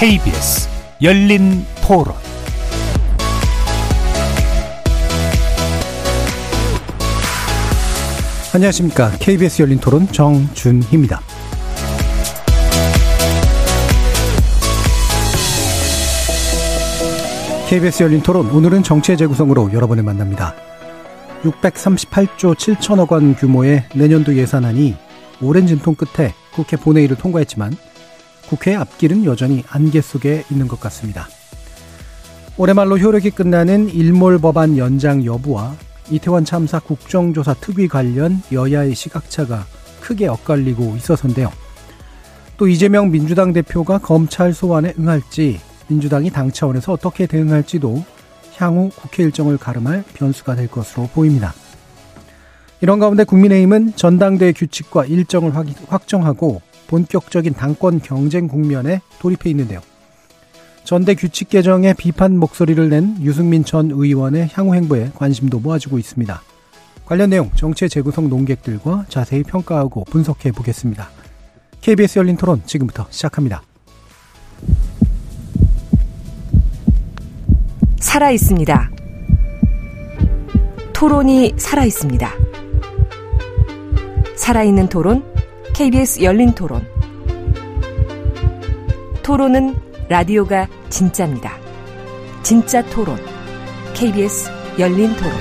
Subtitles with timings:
[0.00, 0.66] KBS
[1.02, 2.14] 열린 토론
[8.54, 9.10] 안녕하십니까.
[9.18, 11.20] KBS 열린 토론 정준희입니다.
[17.68, 20.54] KBS 열린 토론 오늘은 정치의 재구성으로 여러분을 만납니다.
[21.42, 24.96] 638조 7천억 원 규모의 내년도 예산안이
[25.42, 27.89] 오랜 진통 끝에 국회 본회의를 통과했지만
[28.50, 31.28] 국회의 앞길은 여전히 안개 속에 있는 것 같습니다.
[32.56, 35.76] 올해 말로 효력이 끝나는 일몰 법안 연장 여부와
[36.10, 39.64] 이태원 참사 국정조사 특위 관련 여야의 시각차가
[40.00, 41.52] 크게 엇갈리고 있어서인데요.
[42.56, 48.04] 또 이재명 민주당 대표가 검찰 소환에 응할지 민주당이 당 차원에서 어떻게 대응할지도
[48.56, 51.54] 향후 국회 일정을 가름할 변수가 될 것으로 보입니다.
[52.80, 55.52] 이런 가운데 국민의힘은 전당대회 규칙과 일정을
[55.86, 59.80] 확정하고 본격적인 당권 경쟁 국면에 돌입해 있는데요.
[60.82, 66.42] 전대 규칙 개정에 비판 목소리를 낸 유승민 전 의원의 향후 행보에 관심도 모아지고 있습니다.
[67.04, 71.08] 관련 내용 정치의 재구성 논객들과 자세히 평가하고 분석해 보겠습니다.
[71.80, 73.62] KBS 열린 토론 지금부터 시작합니다.
[78.00, 78.90] 살아 있습니다.
[80.92, 82.30] 토론이 살아 있습니다.
[84.36, 85.22] 살아있는 토론,
[85.74, 86.86] KBS 열린 토론.
[89.22, 89.74] 토론은
[90.08, 91.52] 라디오가 진짜입니다.
[92.42, 93.16] 진짜 토론,
[93.94, 95.32] KBS 열린 토론.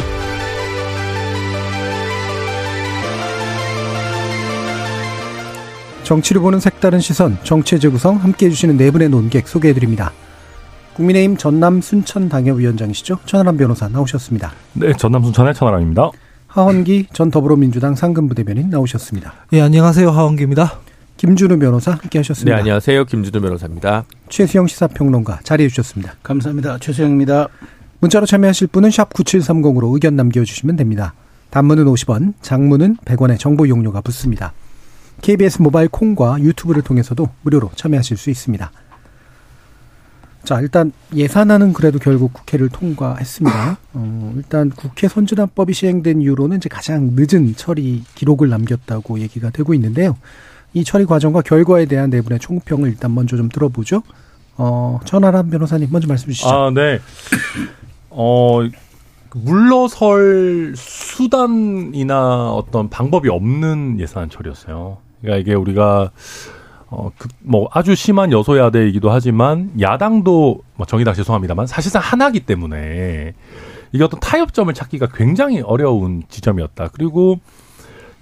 [6.03, 10.11] 정치를 보는 색다른 시선, 정치의 재구성 함께 해주시는 네 분의 논객 소개해드립니다.
[10.95, 13.19] 국민의힘 전남 순천 당협위원장이시죠.
[13.25, 14.51] 천하람 변호사 나오셨습니다.
[14.73, 16.11] 네, 전남 순천의 천하람입니다.
[16.49, 19.33] 하원기 전 더불어민주당 상근부 대변인 나오셨습니다.
[19.53, 20.09] 예, 안녕하세요.
[20.09, 20.79] 하원기입니다.
[21.17, 22.55] 김준우 변호사 함께 하셨습니다.
[22.55, 23.05] 네, 안녕하세요.
[23.05, 24.05] 김준우 변호사입니다.
[24.29, 26.15] 최수영 시사평론가 자리해 주셨습니다.
[26.23, 26.79] 감사합니다.
[26.79, 27.49] 최수영입니다.
[27.99, 31.13] 문자로 참여하실 분은 샵 9730으로 의견 남겨주시면 됩니다.
[31.51, 34.53] 단문은 50원, 장문은 100원의 정보 용료가 붙습니다.
[35.21, 38.71] KBS 모바일 콩과 유튜브를 통해서도 무료로 참여하실 수 있습니다.
[40.49, 43.77] 자, 일단 예산안은 그래도 결국 국회를 통과했습니다.
[43.93, 50.17] 어, 일단 국회 선진화법이 시행된 이후로는 이제 가장 늦은 처리 기록을 남겼다고 얘기가 되고 있는데요.
[50.73, 54.01] 이 처리 과정과 결과에 대한 네 분의 총평을 일단 먼저 좀 들어보죠.
[54.57, 56.49] 어, 천하람 변호사님 먼저 말씀 주시죠.
[56.49, 56.99] 아, 네.
[58.09, 58.61] 어,
[59.35, 64.97] 물러설 수단이나 어떤 방법이 없는 예산 처리였어요.
[65.21, 66.09] 그러니까 이게 우리가
[66.91, 73.33] 어, 그, 뭐, 아주 심한 여소야대이기도 하지만, 야당도, 뭐, 정의당 죄송합니다만, 사실상 하나기 때문에,
[73.91, 76.89] 이게 어떤 타협점을 찾기가 굉장히 어려운 지점이었다.
[76.93, 77.39] 그리고,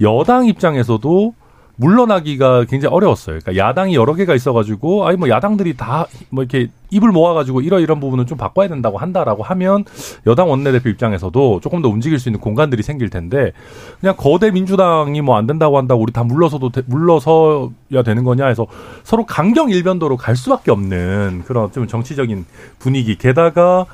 [0.01, 1.33] 여당 입장에서도,
[1.77, 3.39] 물러나기가 굉장히 어려웠어요.
[3.39, 7.99] 그러니까 야당이 여러 개가 있어가지고, 아니 뭐 야당들이 다 뭐 이렇게 입을 모아가지고 이러 이런
[7.99, 9.83] 부분은 좀 바꿔야 된다고 한다라고 하면
[10.25, 13.51] 여당 원내대표 입장에서도 조금 더 움직일 수 있는 공간들이 생길 텐데
[13.99, 18.67] 그냥 거대 민주당이 뭐 안 된다고 한다고 우리 다 물러서도 되, 물러서야 되는 거냐 해서
[19.03, 22.45] 서로 강경 일변도로 갈 수밖에 없는 그런 좀 정치적인
[22.79, 23.85] 분위기 게다가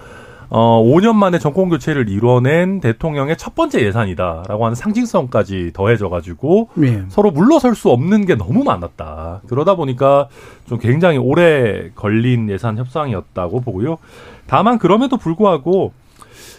[0.55, 7.03] 어, 5년 만에 정권 교체를 이뤄낸 대통령의 첫 번째 예산이다라고 하는 상징성까지 더해져가지고 네.
[7.09, 9.41] 서로 물러설 수 없는 게 너무 많았다.
[9.47, 10.29] 그러다 보니까
[10.67, 13.97] 좀 굉장히 오래 걸린 예산 협상이었다고 보고요.
[14.45, 15.91] 다만 그럼에도 불구하고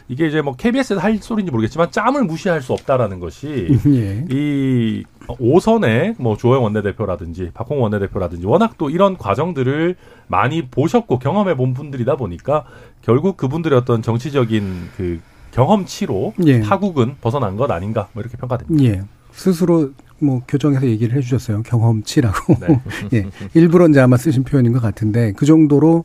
[0.08, 4.24] 이게 이제 뭐 KBS에서 할 소리인지 모르겠지만 짬을 무시할 수 없다라는 것이 예.
[4.28, 5.04] 이
[5.38, 9.94] 오선의 뭐 조영 원내대표라든지 박홍 원내대표라든지 워낙 또 이런 과정들을
[10.26, 12.64] 많이 보셨고 경험해 본 분들이다 보니까
[13.02, 15.20] 결국 그분들의 어떤 정치적인 그
[15.52, 16.60] 경험치로 예.
[16.60, 18.84] 타국은 벗어난 것 아닌가 뭐 이렇게 평가됩니다.
[18.84, 19.02] 예.
[19.32, 21.62] 스스로 뭐 교정해서 얘기를 해주셨어요.
[21.62, 22.56] 경험치라고.
[22.60, 22.80] 네.
[23.14, 23.26] 예.
[23.54, 26.04] 일부러 이제 아마 쓰신 표현인 것 같은데 그 정도로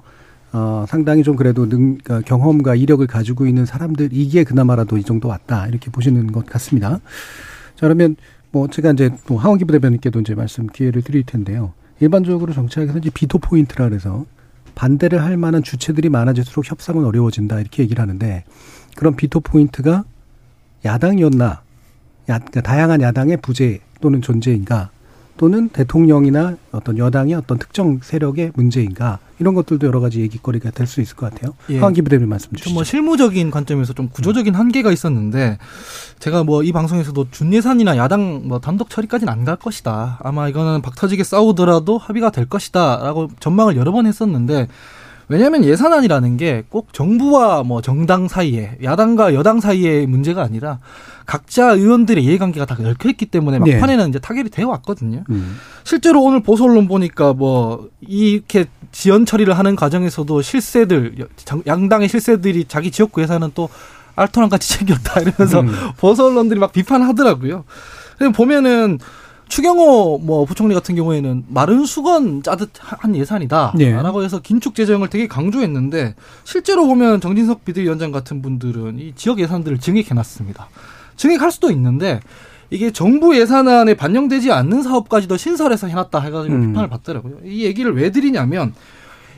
[0.51, 5.27] 어, 상당히 좀 그래도 능, 그러니까 경험과 이력을 가지고 있는 사람들, 이게 그나마라도 이 정도
[5.27, 5.67] 왔다.
[5.67, 6.99] 이렇게 보시는 것 같습니다.
[7.75, 8.15] 자, 그러면
[8.51, 11.73] 뭐 제가 이제 또 하헌기 부대변인께도 이제 말씀 기회를 드릴 텐데요.
[11.99, 14.25] 일반적으로 정치학에서 이제 비토 포인트라 그래서
[14.75, 17.59] 반대를 할 만한 주체들이 많아질수록 협상은 어려워진다.
[17.59, 18.45] 이렇게 얘기를 하는데
[18.95, 20.05] 그런 비토 포인트가
[20.85, 21.61] 야당이었나, 야,
[22.25, 24.91] 그러니까 다양한 야당의 부재 또는 존재인가
[25.39, 30.99] 또는 대통령이나 어떤 여당의 어떤 특정 세력의 문제인가 이런 것들도 여러 가지 얘기거리가 될 수
[30.99, 31.53] 있을 것 같아요.
[31.69, 31.77] 예.
[31.79, 32.73] 하헌기 부대변인 말씀 주시죠.
[32.73, 35.57] 뭐 실무적인 관점에서 좀 구조적인 한계가 있었는데
[36.19, 40.19] 제가 뭐 이 방송에서도 준예산이나 야당 뭐 단독 처리까지는 안 갈 것이다.
[40.21, 44.67] 아마 이거는 박터지게 싸우더라도 합의가 될 것이다라고 전망을 여러 번 했었는데
[45.29, 50.79] 왜냐하면 예산안이라는 게 꼭 정부와 뭐 정당 사이에 야당과 여당 사이의 문제가 아니라
[51.25, 54.09] 각자 의원들의 이해관계가 다 얽혀 있기 때문에 막판에는 네.
[54.09, 55.23] 이제 타결이 되어 왔거든요.
[55.29, 55.57] 음.
[55.83, 61.15] 실제로 오늘 보수 언론 보니까 뭐 이렇게 지연 처리를 하는 과정에서도 실세들
[61.67, 63.69] 양당의 실세들이 자기 지역구 예산은 또
[64.15, 65.71] 알토란 같이 챙겼다 이러면서 음.
[65.97, 67.63] 보수 언론들이 막 비판하더라고요.
[68.35, 68.99] 보면은
[69.49, 74.25] 추경호 뭐 부총리 같은 경우에는 마른 수건 짜듯 한 예산이다라고 네.
[74.25, 80.69] 해서 긴축 재정을 되게 강조했는데 실제로 보면 정진석 비대위원장 같은 분들은 이 지역 예산들을 증액해놨습니다.
[81.17, 82.21] 증액할 수도 있는데
[82.69, 86.67] 이게 정부 예산안에 반영되지 않는 사업까지도 신설해서 해놨다 해가지고 음.
[86.67, 87.37] 비판을 받더라고요.
[87.43, 88.73] 이 얘기를 왜 드리냐면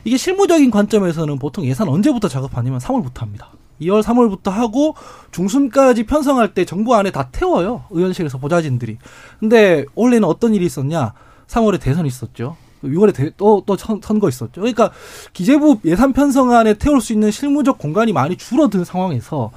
[0.04, 3.48] 이게 실무적인 관점에서는 보통 예산 언제부터 작업하냐면 3월부터 합니다.
[3.82, 4.94] 2월, 3월부터 하고
[5.30, 7.84] 중순까지 편성할 때 정부 안에 다 태워요.
[7.90, 8.98] 의원실에서 보좌진들이.
[9.40, 11.12] 근데 원래는 어떤 일이 있었냐?
[11.46, 12.56] 3월에 대선이 있었죠.
[12.84, 14.60] 6월에 또, 또 선거 있었죠.
[14.60, 14.90] 그러니까
[15.32, 19.50] 기재부 예산 편성안에 태울 수 있는 실무적 공간이 많이 줄어든 상황에서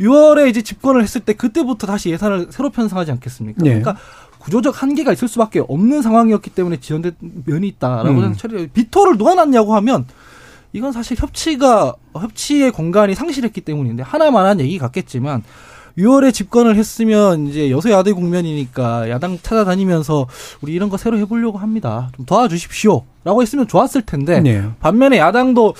[0.00, 3.62] 6월에 이제 집권을 했을 때 그때부터 다시 예산을 새로 편성하지 않겠습니까?
[3.62, 3.68] 네.
[3.70, 3.96] 그러니까
[4.38, 8.34] 구조적 한계가 있을 수밖에 없는 상황이었기 때문에 지연된 면이 있다라고 음.
[8.36, 10.06] 처리 비토를 누가 놨냐고 하면
[10.72, 15.42] 이건 사실 협치가 협치의 공간이 상실했기 때문인데 하나만한 얘기 같겠지만
[15.98, 20.26] 6월에 집권을 했으면 이제 여소야대 국면이니까 야당 찾아다니면서
[20.60, 22.10] 우리 이런 거 새로 해보려고 합니다.
[22.16, 24.64] 좀 도와주십시오라고 했으면 좋았을 텐데 네.
[24.80, 25.74] 반면에 야당도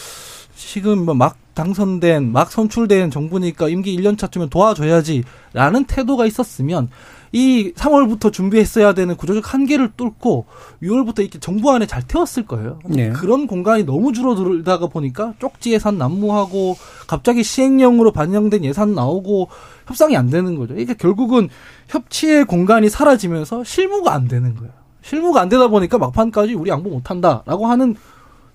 [0.57, 6.89] 지금 뭐막 당선된 막 선출된 정부니까 임기 1년 차쯤면 도와줘야지라는 태도가 있었으면
[7.33, 10.47] 이 3월부터 준비했어야 되는 구조적 한계를 뚫고
[10.83, 12.81] 6월부터 이렇게 정부 안에 잘 태웠을 거예요.
[12.87, 13.11] 네.
[13.11, 19.49] 그런 공간이 너무 줄어들다가 보니까 쪽지 예산 난무하고 갑자기 시행령으로 반영된 예산 나오고
[19.87, 20.75] 협상이 안 되는 거죠.
[20.77, 21.49] 이게 결국은
[21.89, 24.73] 협치의 공간이 사라지면서 실무가 안 되는 거예요.
[25.03, 27.95] 실무가 안 되다 보니까 막판까지 우리 양보 못 한다라고 하는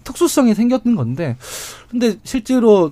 [0.04, 1.36] 특수성이 생겼던 건데
[1.90, 2.92] 근데 실제로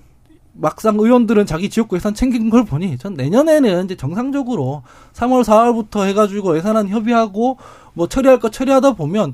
[0.53, 4.83] 막상 의원들은 자기 지역구 예산 챙긴 걸 보니 전 내년에는 이제 정상적으로
[5.13, 7.57] 3월 4월부터 해가지고 예산안 협의하고
[7.94, 9.33] 뭐 처리할 거 처리하다 보면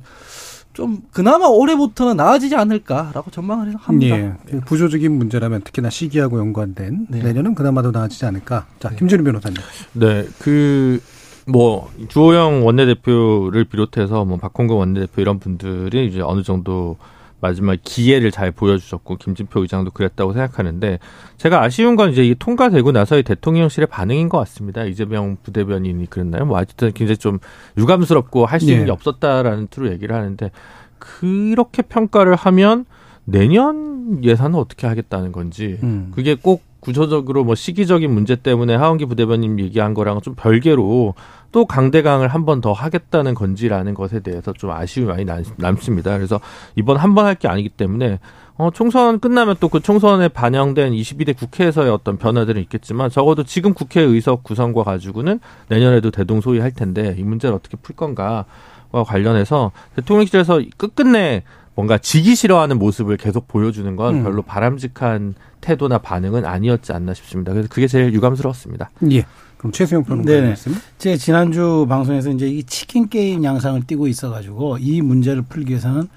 [0.74, 4.18] 좀 그나마 올해부터는 나아지지 않을까라고 전망을 합니다.
[4.18, 4.60] 예, 네.
[4.66, 7.22] 구조적인 문제라면 특히나 시기하고 연관된 네.
[7.22, 8.68] 내년은 그나마 더 나아지지 않을까.
[8.80, 8.96] 자, 네.
[8.96, 9.58] 김준우 변호사님.
[9.94, 11.02] 네, 그.
[11.46, 16.98] 뭐 주호영 원내대표를 비롯해서 뭐 박홍근 원내대표 이런 분들이 이제 어느 정도
[17.42, 21.00] 마지막 기회를 잘 보여주셨고 김진표 의장도 그랬다고 생각하는데
[21.38, 24.84] 제가 아쉬운 건 이제 이 통과되고 나서의 대통령실의 반응인 것 같습니다.
[24.84, 26.46] 이재명 부대변인이 그랬나요?
[26.46, 27.40] 뭐 어쨌든 굉장히 좀
[27.78, 28.86] 유감스럽고 할 수 있는 네.
[28.88, 30.52] 게 없었다라는 투로 얘기를 하는데
[31.00, 32.86] 그렇게 평가를 하면
[33.24, 36.12] 내년 예산은 어떻게 하겠다는 건지 음.
[36.14, 41.14] 그게 꼭 구조적으로 뭐 시기적인 문제 때문에 하원기 부대변인 얘기한 거랑 좀 별개로
[41.52, 46.16] 또 강대강을 한 번 더 하겠다는 건지라는 것에 대해서 좀 아쉬움이 많이 남습니다.
[46.18, 46.40] 그래서
[46.76, 48.20] 이번 한 번 할 게 아니기 때문에
[48.58, 54.02] 어, 총선 끝나면 또 그 총선에 반영된 22대 국회에서의 어떤 변화들은 있겠지만 적어도 지금 국회
[54.02, 55.40] 의석 구성과 가지고는
[55.70, 58.46] 내년에도 대동소이할 텐데 이 문제를 어떻게 풀 건가와
[58.92, 61.44] 관련해서 대통령실에서 끝끝내
[61.80, 64.24] 뭔가 지기 싫어하는 모습을 계속 보여주는 건 음.
[64.24, 67.54] 별로 바람직한 태도나 반응은 아니었지 않나 싶습니다.
[67.54, 68.90] 그래서 그게 제일 유감스러웠습니다.
[69.12, 69.26] 예.
[69.58, 70.76] 그럼 최수영 평론가님 말씀.
[70.98, 76.10] 제 지난주 방송에서 이제 이 치킨 게임 양상을 띠고 있어가지고 이 문제를 풀기 위해서는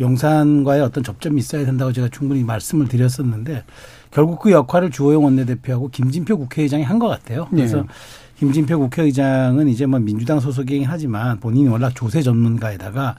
[0.00, 3.64] 용산과의 어떤 접점이 있어야 된다고 제가 충분히 말씀을 드렸었는데
[4.10, 7.46] 결국 그 역할을 주호영 원내대표하고 김진표 국회의장이 한 것 같아요.
[7.50, 7.82] 그래서 네.
[8.38, 13.16] 김진표 국회의장은 이제 뭐 민주당 소속이긴 하지만 본인이 워낙 조세 전문가에다가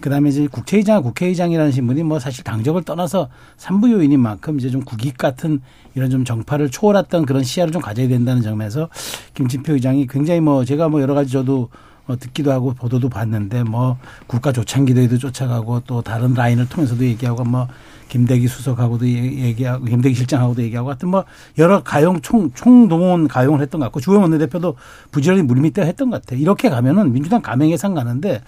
[0.00, 5.16] 그다음에 이제 국회의장 국회의장이라는 신분이 뭐 사실 당적을 떠나서 삼부 요인인 만큼 이제 좀 국익
[5.16, 5.60] 같은
[5.94, 8.88] 이런 좀 정파를 초월했던 그런 시야를 좀 가져야 된다는 점에서
[9.34, 11.68] 김진표 의장이 굉장히 뭐 제가 뭐 여러 가지 저도
[12.08, 17.68] 어, 듣기도 하고 보도도 봤는데 뭐 국가 조창기대에도 쫓아가고 또 다른 라인을 통해서도 얘기하고 뭐
[18.08, 21.24] 김대기 수석하고도 얘기하고 김대기 실장하고도 얘기하고 하여튼 뭐
[21.58, 24.76] 여러 가용 총 총동원 가용을 했던 것 같고 주호영 원내대표도
[25.10, 26.40] 부지런히 물밑에 했던 것 같아요.
[26.40, 28.42] 이렇게 가면은 민주당 감행 예상 가는데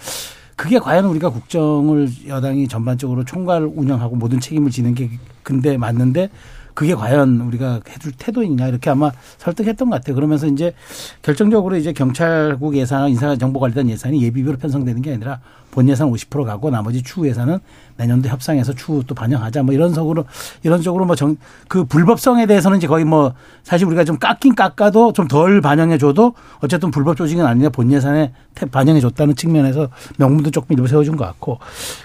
[0.56, 5.10] 그게 과연 우리가 국정을 여당이 전반적으로 총괄 운영하고 모든 책임을 지는 게
[5.44, 6.30] 근데 맞는데
[6.78, 10.14] 그게 과연 우리가 해줄 태도이냐 이렇게 아마 설득했던 것 같아요.
[10.14, 10.72] 그러면서 이제
[11.22, 15.40] 결정적으로 이제 경찰국 예산, 인사정보관리단 예산이 예비비로 편성되는 게 아니라
[15.72, 17.58] 본 예산 50% 가고 나머지 추후 예산은
[17.96, 20.24] 내년도 협상해서 추후 또 반영하자 뭐 이런 속으로
[20.62, 25.12] 이런 쪽으로 뭐 정 그 불법성에 대해서는 이제 거의 뭐 사실 우리가 좀 깎긴 깎아도
[25.12, 28.32] 좀 덜 반영해 줘도 어쨌든 불법 조직은 아니냐 본 예산에
[28.70, 31.58] 반영해 줬다는 측면에서 명분도 조금 일부 세워준 것 같고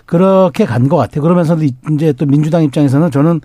[0.07, 1.21] 그렇게 간 것 같아요.
[1.21, 1.55] 그러면서
[1.91, 3.39] 이제 또 민주당 입장에서는 저는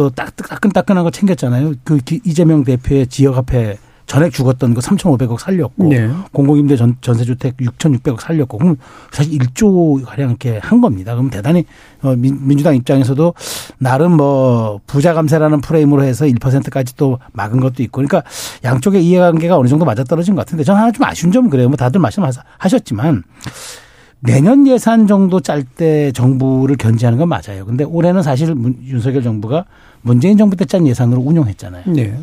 [0.00, 1.74] 또 딱, 따끈따끈한 거 챙겼잖아요.
[1.84, 3.76] 그 이재명 대표의 지역화폐
[4.06, 6.10] 전액 죽었던 거 3,500억 살렸고 네.
[6.32, 8.76] 공공임대 전, 전세주택 6,600억 살렸고 그럼
[9.10, 11.14] 사실 1조 가량 이렇게 한 겁니다.
[11.14, 11.66] 그럼 대단히
[12.00, 13.34] 어, 민, 주당 입장에서도
[13.76, 18.22] 나름 뭐 부자 감세라는 프레임으로 해서 1%까지 또 막은 것도 있고 그러니까
[18.64, 21.68] 양쪽의 이해관계가 어느 정도 맞아떨어진 것 같은데 저는 하나 좀 아쉬운 점은 그래요.
[21.68, 23.22] 뭐 다들 말씀하셨지만
[24.20, 27.64] 내년 예산 정도 짤 때 정부를 견제하는 건 맞아요.
[27.66, 29.64] 근데 올해는 사실 문- 윤석열 정부가
[30.02, 31.84] 문재인 정부 때 짠 예산으로 운용했잖아요.
[31.86, 32.18] 네.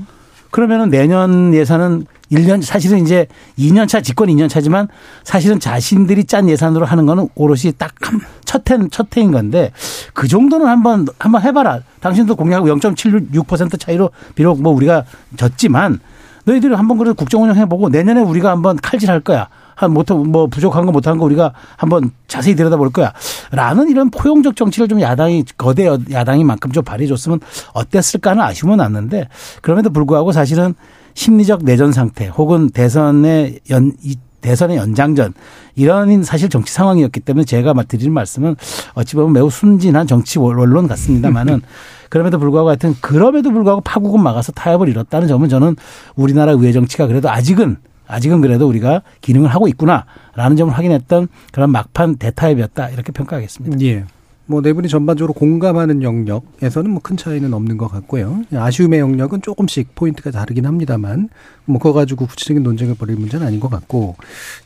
[0.52, 3.28] 그러면은 내년 예산은 1년 사실은 이제
[3.58, 4.88] 2년 차 집권 2년 차지만
[5.24, 9.72] 사실은 자신들이 짠 예산으로 하는 거는 오롯이 딱첫 해, 첫 해인 건데
[10.14, 11.82] 그 정도는 한번 한번 해봐라.
[12.00, 15.04] 당신도 공약하고 0.76% 차이로 비록 뭐 우리가
[15.36, 16.00] 졌지만
[16.46, 19.48] 너희들이 한번 그래도 국정 운영 해보고 내년에 우리가 한번 칼질할 거야.
[19.78, 23.14] 한 못, 뭐 부족한 거 못한 거 우리가 한번 자세히 들여다볼 거야.
[23.52, 27.40] 라는 이런 포용적 정치를 좀 야당이, 거대 야당이만큼 좀 발휘해줬으면
[27.74, 29.30] 어땠을까 하는 아쉬움은 났는데
[29.62, 30.74] 그럼에도 불구하고 사실은
[31.14, 35.34] 심리적 내전 상태 혹은 대선의 연, 이 대선의 연장전
[35.76, 38.56] 이런 사실 정치 상황이었기 때문에 제가 드리는 말씀은
[38.96, 41.62] 어찌 보면 매우 순진한 정치 원론 같습니다만은
[42.10, 45.76] 그럼에도 불구하고 하여튼 그럼에도 불구하고 파국은 막아서 타협을 이뤘다는 점은 저는
[46.16, 52.18] 우리나라 의회 정치가 그래도 아직은 아직은 그래도 우리가 기능을 하고 있구나라는 점을 확인했던 그런 막판
[52.18, 53.80] 대타협이었다 이렇게 평가하겠습니다.
[53.86, 54.06] 예.
[54.50, 58.44] 뭐 네 분이 전반적으로 공감하는 영역에서는 뭐 큰 차이는 없는 것 같고요.
[58.54, 61.28] 아쉬움의 영역은 조금씩 포인트가 다르긴 합니다만
[61.66, 64.16] 뭐 그거 가지고 구체적인 논쟁을 벌일 문제는 아닌 것 같고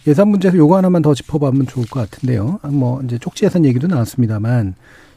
[0.07, 2.59] 예산 문제에서 요거 하나만 더 짚어보면 좋을 것 같은데요.
[2.69, 4.75] 뭐 이제 쪽지 예산 얘기도 나왔습니다만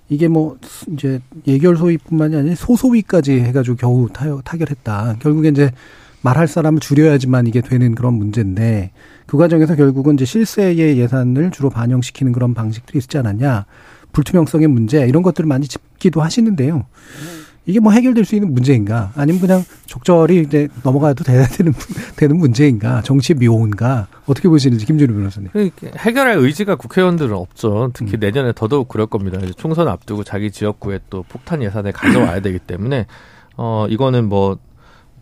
[0.09, 0.57] 이게 뭐
[0.93, 5.17] 이제 예결 소위뿐만이 아니라 소소위까지 해가지고 겨우 타, 타결했다.
[5.21, 5.73] 결국에 이제
[6.25, 8.91] 말할 사람을 줄여야지만 이게 되는 그런 문제인데
[9.27, 13.67] 그 과정에서 결국은 이제 실세의 예산을 주로 반영시키는 그런 방식들이 있지 않았냐.
[14.13, 16.87] 불투명성의 문제 이런 것들을 많이 짚기도 하시는데요.
[17.67, 19.13] 이게 뭐 해결될 수 있는 문제인가?
[19.17, 21.73] 아니면 그냥 적절히 이제 넘어가도 돼야 되는
[22.17, 23.03] 되는 문제인가?
[23.03, 24.07] 정치의 묘인가?
[24.27, 25.51] 어떻게 보시는지 김준우 변호사님.
[25.53, 27.87] 그러니까 해결할 의지가 국회의원들은 없죠.
[27.87, 27.91] 음.
[27.93, 29.39] 특히 내년에 더더욱 그럴 겁니다.
[29.43, 33.07] 이제 총선 앞두고 자기 지역구에 또 폭탄 예산을 가져와야 되기 때문에
[33.57, 34.59] 어 이거는 뭐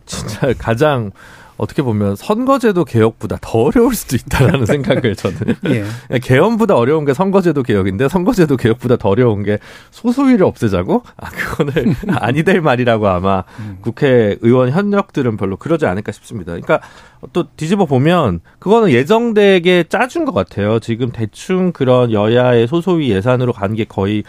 [0.05, 1.11] 진짜 가장
[1.57, 6.19] 어떻게 보면 선거제도 개혁보다 더 어려울 수도 있다라는 생각을 저는 예.
[6.19, 9.59] 개헌보다 어려운 게 선거제도 개혁인데 선거제도 개혁보다 더 어려운 게
[9.91, 13.43] 소수위를 없애자고 아 그거는 아니 될 말이라고 아마
[13.81, 16.53] 국회의원 현역들은 별로 그러지 않을까 싶습니다.
[16.53, 16.81] 그러니까
[17.31, 20.79] 또 뒤집어 보면 그거는 예정되게 짜준 것 같아요.
[20.79, 24.23] 지금 대충 그런 여야의 소소위 예산으로 가는 게 거의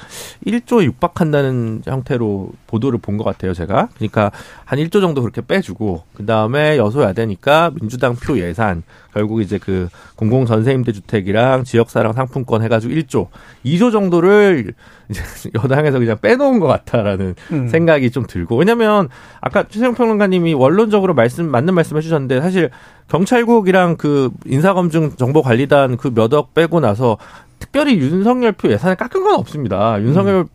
[0.47, 3.55] 1조 육박한다는 형태로 보도를 본 것 같아요.
[3.55, 4.33] 제가 그러니까
[4.65, 8.83] 한 1조 정도 그렇게 빼주고 그 다음에 여소야되니까 민주당 표 예산
[9.13, 13.29] 결국 이제 그 공공 전세임대 주택이랑 지역사랑 상품권 해 가지고 1조,
[13.65, 14.75] 2조 정도를
[15.63, 17.69] 여당에서 그냥 빼놓은 것 같다라는 음.
[17.69, 19.09] 생각이 좀 들고 왜냐면
[19.41, 22.71] 아까 최세영 평론가님이 원론적으로 말씀 맞는 말씀 해주셨는데 사실
[23.09, 27.19] 경찰국이랑 그 인사검증 정보관리단 그 몇 억 빼고 나서
[27.59, 30.01] 특별히 윤석열 표 예산을 깎은 건 없습니다.
[30.03, 30.49] 윤석열 표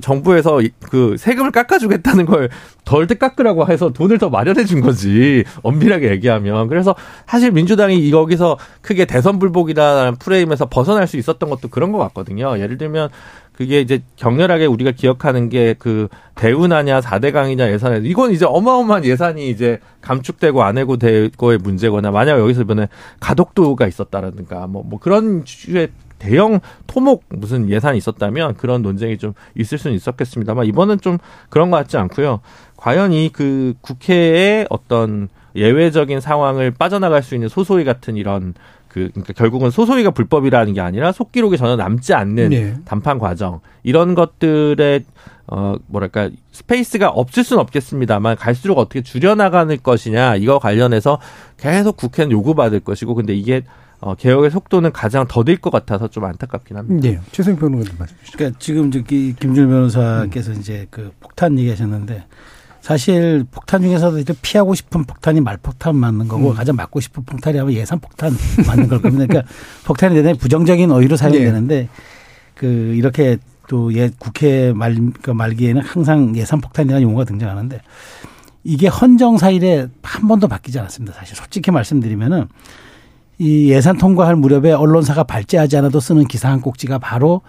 [0.00, 6.68] 정부에서 이- 그 세금을 깎아주겠다는 걸덜 깎으라고 해서 돈을 더 마련해 준 거지 엄밀하게 얘기하면
[6.68, 6.94] 그래서
[7.26, 12.58] 사실 민주당이 여기서 크게 대선 불복이라는 프레임에서 벗어날 수 있었던 것도 그런 것 같거든요.
[12.58, 13.08] 예를 들면
[13.52, 19.50] 그게 이제 격렬하게 우리가 기억하는 게 그 대운하냐 4대 강이냐 예산에 이건 이제 어마어마한 예산이
[19.50, 22.88] 이제 감축되고 안 해고 될 거의 문제거나 만약 여기서 이번에
[23.20, 29.78] 가덕도가 있었다라든가 뭐 뭐 그런 주의 대형 토목 무슨 예산이 있었다면 그런 논쟁이 좀 있을
[29.78, 32.40] 수는 있었겠습니다만 이번은 좀 그런 것 같지 않고요.
[32.76, 38.54] 과연 이 그 국회의 어떤 예외적인 상황을 빠져나갈 수 있는 소소위 같은 이런
[38.88, 42.74] 그 그러니까 결국은 소소위가 불법이라는 게 아니라 속기록이 전혀 남지 않는 네.
[42.84, 45.04] 담판 과정 이런 것들의
[45.46, 51.20] 어 뭐랄까 space가 없을 수는 없겠습니다만 갈수록 어떻게 줄여나가는 것이냐 이거 관련해서
[51.58, 53.62] 계속 국회는 요구받을 것이고 근데 이게
[54.00, 57.08] 어 개혁의 속도는 가장 더딜 것 같아서 좀 안타깝긴 합니다.
[57.08, 57.20] 예.
[57.32, 58.38] 최수영 평론가님 말씀 주시죠.
[58.38, 62.24] 그러니까 지금 저기 김준일 변호사께서 이제 그 폭탄 얘기하셨는데
[62.80, 67.72] 사실 폭탄 중에서도 이제 피하고 싶은 폭탄이 말폭탄 맞는 거고 가장 맞고 싶은 폭탄이 아마
[67.72, 68.32] 예산 폭탄
[68.66, 69.26] 맞는 걸 겁니다.
[69.26, 69.52] 그러니까
[69.84, 71.88] 폭탄이 대단히 부정적인 어휘로 사용되는데
[72.54, 73.38] 그 이렇게
[73.68, 77.80] 또 예 국회 말, 그 말기에는 항상 예산 폭탄이라는 용어가 등장하는데
[78.64, 81.14] 이게 헌정 사 일에 한 번도 바뀌지 않았습니다.
[81.14, 82.48] 사실 솔직히 말씀드리면은
[83.38, 87.42] 이 예산 통과할 무렵에 언론사가 발제하지 않아도 쓰는 기사 한 꼭지가 바로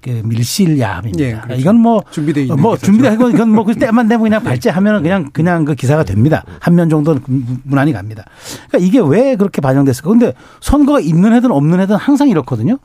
[0.00, 1.24] 그 밀실 야함입니다.
[1.24, 1.60] 예, 그렇죠.
[1.60, 2.76] 이건 뭐 준비돼 있는 뭐.
[2.76, 6.44] 준비돼 이건 이건 뭐 그 때만 되면 그냥 발제하면 그냥 그냥 그 기사가 됩니다.
[6.60, 7.22] 한 면 정도는
[7.64, 8.24] 무난히 갑니다.
[8.68, 10.08] 그러니까 이게 왜 그렇게 반영됐을까?
[10.10, 12.78] 근데 선거가 있는 해든 없는 해든 항상 이렇거든요.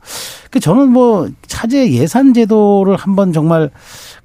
[0.50, 3.70] 그 저는 뭐 차제 예산 제도를 한번 정말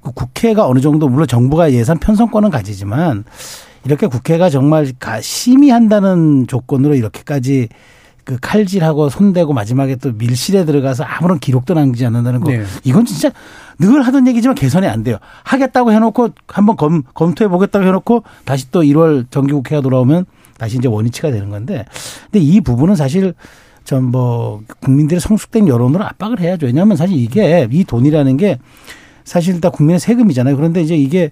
[0.02, 3.24] 그 국회가 어느 정도 물론 정부가 예산 편성권은 가지지만
[3.84, 7.68] 이렇게 국회가 정말 가- 심의한다는 조건으로 이렇게까지
[8.26, 12.64] 그 칼질하고 손대고 마지막에 또 밀실에 들어가서 아무런 기록도 남기지 않는다는 거 네.
[12.82, 13.30] 이건 진짜
[13.78, 15.18] 늘 하던 얘기지만 개선이 안 돼요.
[15.44, 20.26] 하겠다고 해놓고 한번 검, 검토해 보겠다고 해놓고 다시 또 1월 정기국회가 돌아오면
[20.58, 21.84] 다시 이제 원위치가 되는 건데
[22.24, 23.32] 근데 이 부분은 사실
[23.84, 26.66] 좀 뭐 국민들의 성숙된 여론으로 압박을 해야죠.
[26.66, 28.58] 왜냐하면 사실 이게 이 돈이라는 게
[29.22, 30.56] 사실 다 국민의 세금이잖아요.
[30.56, 31.30] 그런데 이제 이게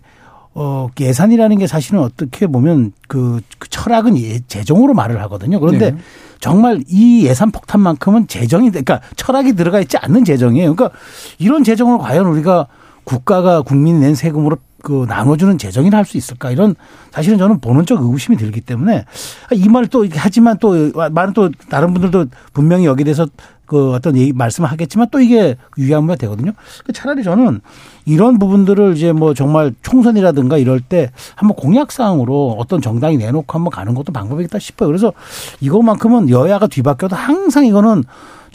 [0.54, 5.58] 어 예산이라는 게 사실은 어떻게 보면 그, 그 철학은 예, 재정으로 말을 하거든요.
[5.58, 5.99] 그런데 네.
[6.38, 10.75] 정말 이 예산 폭탄만큼은 재정이 그러니까 철학이 들어가 있지 않는 재정이에요.
[10.75, 10.96] 그러니까
[11.38, 12.68] 이런 재정을 과연 우리가
[13.02, 16.76] 국가가 국민이 낸 세금으로 그 나눠주는 재정이라 할수 있을까 이런
[17.11, 19.06] 사실은 저는 본원적 의구심이 들기 때문에
[19.52, 23.26] 이말또 하지만 또 많은 또 다른 분들도 분명히 여기에 대해서
[23.66, 26.52] 그 어떤 얘기 말씀을 하겠지만 또 이게 유의하면 되거든요.
[26.85, 27.61] 그 차라리 저는
[28.06, 33.71] 이런 부분들을 이제 뭐 정말 총선이라든가 이럴 때 한번 공약 사항으로 어떤 정당이 내놓고 한번
[33.71, 34.88] 가는 것도 방법이겠다 싶어요.
[34.88, 35.12] 그래서
[35.61, 38.04] 이것만큼은 여야가 뒤바뀌어도 항상 이거는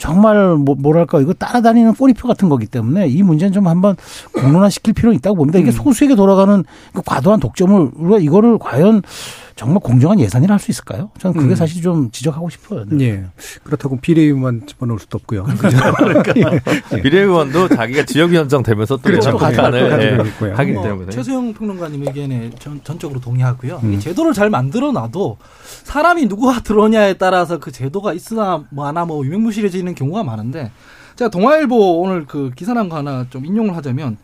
[0.00, 3.96] 정말 뭐 뭐랄까 이거 따라다니는 꼬리표 같은 거기 때문에 이 문제는 좀 한번
[4.32, 5.58] 공론화시킬 필요는 있다고 봅니다.
[5.58, 6.64] 이게 소수에게 돌아가는
[6.94, 9.02] 그 과도한 독점을 우리가 이거를 과연
[9.60, 11.10] 정말 공정한 예산이라 할 수 있을까요?
[11.18, 11.54] 저는 그게 음.
[11.54, 12.84] 사실 좀 지적하고 싶어요.
[12.86, 13.04] 네.
[13.04, 13.24] 예.
[13.62, 15.44] 그렇다고 비례의원만 집어넣을 수도 없고요.
[17.02, 19.36] 비례의원도 자기가 지역위원장 되면서 또 그렇죠.
[19.36, 20.52] 가지고 예.
[20.52, 23.80] 하기 뭐 때문에 최수영 평론가님 의견에 전, 전적으로 동의하고요.
[23.82, 23.92] 음.
[23.92, 25.36] 이 제도를 잘 만들어 놔도
[25.84, 30.72] 사람이 누구가 들어오냐에 따라서 그 제도가 있으나 뭐 하나 뭐 유명무실해지는 경우가 많은데
[31.16, 34.16] 제가 동아일보 오늘 그 기사 난거 하나 좀 인용을 하자면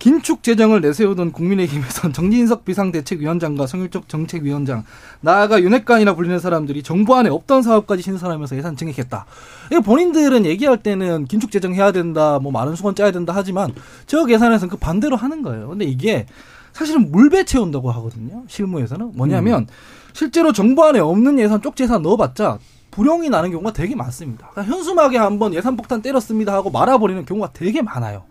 [0.00, 4.82] 긴축 재정을 내세우던 국민의힘에선 정진석 비상대책위원장과 성일적 정책위원장
[5.20, 9.26] 나아가 윤핵관이라 불리는 사람들이 정부 안에 없던 사업까지 신설하면서 예산 증액했다.
[9.70, 13.74] 이거 본인들은 얘기할 때는 긴축 재정 해야 된다, 뭐 많은 수건 짜야 된다 하지만
[14.06, 15.68] 지역 예산에서는 그 반대로 하는 거예요.
[15.68, 16.24] 근데 이게
[16.72, 18.44] 사실은 물배 채운다고 하거든요.
[18.48, 19.66] 실무에서는 뭐냐면
[20.14, 22.58] 실제로 정부 안에 없는 예산 쪽지 예산 넣어봤자
[22.90, 24.48] 불용이 나는 경우가 되게 많습니다.
[24.52, 28.22] 그러니까 현수막에 한번 예산 폭탄 때렸습니다 하고 말아버리는 경우가 되게 많아요.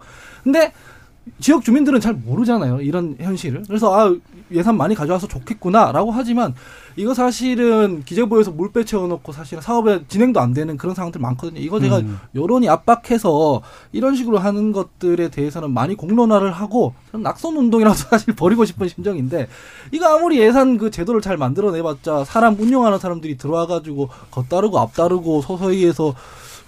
[0.43, 0.73] 근데
[1.39, 2.81] 지역 주민들은 잘 모르잖아요.
[2.81, 3.63] 이런 현실을.
[3.67, 4.15] 그래서 아
[4.51, 6.55] 예산 많이 가져와서 좋겠구나라고 하지만
[6.95, 11.59] 이거 사실은 기재부에서 물배 채워놓고 사실은 사업에 진행도 안 되는 그런 상황들 많거든요.
[11.59, 12.19] 이거 제가 음.
[12.35, 13.61] 여론이 압박해서
[13.91, 19.47] 이런 식으로 하는 것들에 대해서는 많이 공론화를 하고 낙선 운동이라도 사실 벌이고 싶은 심정인데
[19.91, 26.15] 이거 아무리 예산 그 제도를 잘 만들어내봤자 사람 운영하는 사람들이 들어와가지고 겉다르고 앞다르고 서서히해서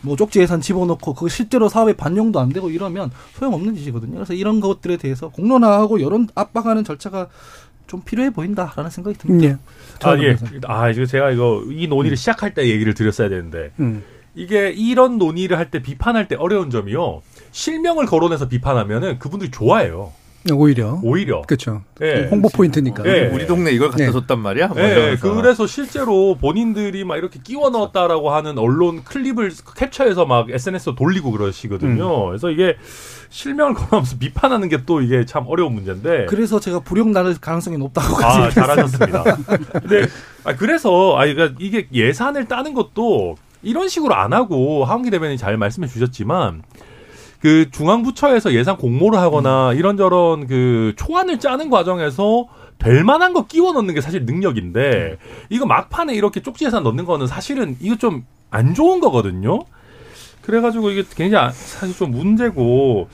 [0.02, 4.16] 뭐 쪽지 예산 집어넣고 그 실제로 사업에 반영도 안 되고 이러면 소용없는 짓이거든요.
[4.16, 7.28] 그래서 이런 것들에 대해서 공론화하고 여론 압박하는 절차가
[7.88, 9.48] 좀 필요해 보인다라는 생각이 듭니다.
[9.48, 9.58] 예.
[10.08, 10.38] 아, 예.
[10.64, 14.04] 아, 이거 제가 이거 이 논의를 시작할 때 얘기를 드렸어야 되는데 음.
[14.34, 17.22] 이게 이런 논의를 할 때 비판할 때 어려운 점이요.
[17.52, 20.14] 실명을 거론해서 비판하면은 그분들이 좋아해요.
[20.52, 21.42] 오히려 오히려.
[21.44, 21.84] 그렇죠.
[22.02, 22.28] 예.
[22.30, 23.06] 홍보 포인트니까.
[23.06, 23.28] 예.
[23.28, 24.12] 우리 동네 이걸 갖다 네.
[24.12, 24.68] 줬단 말이야.
[24.68, 25.34] 뭐 네, 이러면서.
[25.36, 32.26] 그래서 실제로 본인들이 막 이렇게 끼워 넣었다라고 하는 언론 클립을 캡처해서 막 SNS에 돌리고 그러시거든요.
[32.28, 32.76] 그래서 이게
[33.30, 36.26] 실명을 거론하면서 비판하는 게 또 이게 참 어려운 문제인데.
[36.28, 38.50] 그래서 제가 불용 나를 가능성이 높다고 아.
[38.50, 39.24] 잘하셨습니다.
[39.80, 40.08] 근데
[40.44, 45.56] 아, 그래서 아 그러니까 이게 예산을 따는 것도 이런 식으로 안 하고 하원기 대변인이 잘
[45.58, 46.64] 말씀해 주셨지만
[47.42, 53.94] 그 중앙부처에서 예산 공모를 하거나 이런저런 그 초안을 짜는 과정에서 될 만한 거 끼워 넣는
[53.94, 55.18] 게 사실 능력인데
[55.50, 59.64] 이거 막판에 이렇게 쪽지 예산 넣는 거는 사실은 이거 좀 안 좋은 거거든요.
[60.42, 63.08] 그래가지고 이게 굉장히 아- 사실 좀 문제고,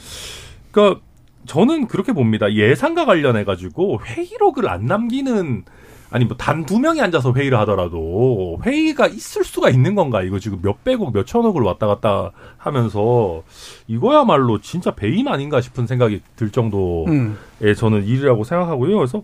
[0.72, 1.00] 그러니까
[1.46, 2.52] 저는 그렇게 봅니다.
[2.52, 5.64] 예산과 관련해 가지고 회의록을 안 남기는
[6.10, 10.22] 아니 뭐 단 두 명이 앉아서 회의를 하더라도 회의가 있을 수가 있는 건가?
[10.24, 13.44] 이거 지금 몇 백억 몇 천억을 왔다 갔다 하면서
[13.88, 17.38] 이거야말로 진짜 배임 아닌가 싶은 생각이 들 정도의 음.
[17.76, 18.96] 저는 일이라고 생각하고요.
[18.98, 19.22] 그래서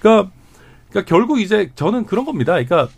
[0.00, 0.30] 그러니까,
[0.90, 2.52] 그러니까 결국 이제 저는 그런 겁니다.
[2.52, 2.88] 그러니까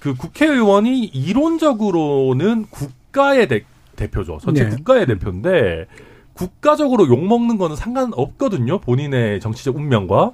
[0.00, 3.64] 그 국회의원이 이론적으로는 국가의 대,
[3.96, 4.38] 대표죠.
[4.42, 4.70] 전체 네.
[4.70, 5.86] 국가의 대표인데
[6.32, 8.78] 국가적으로 욕 먹는 거는 상관없거든요.
[8.78, 10.32] 본인의 정치적 운명과.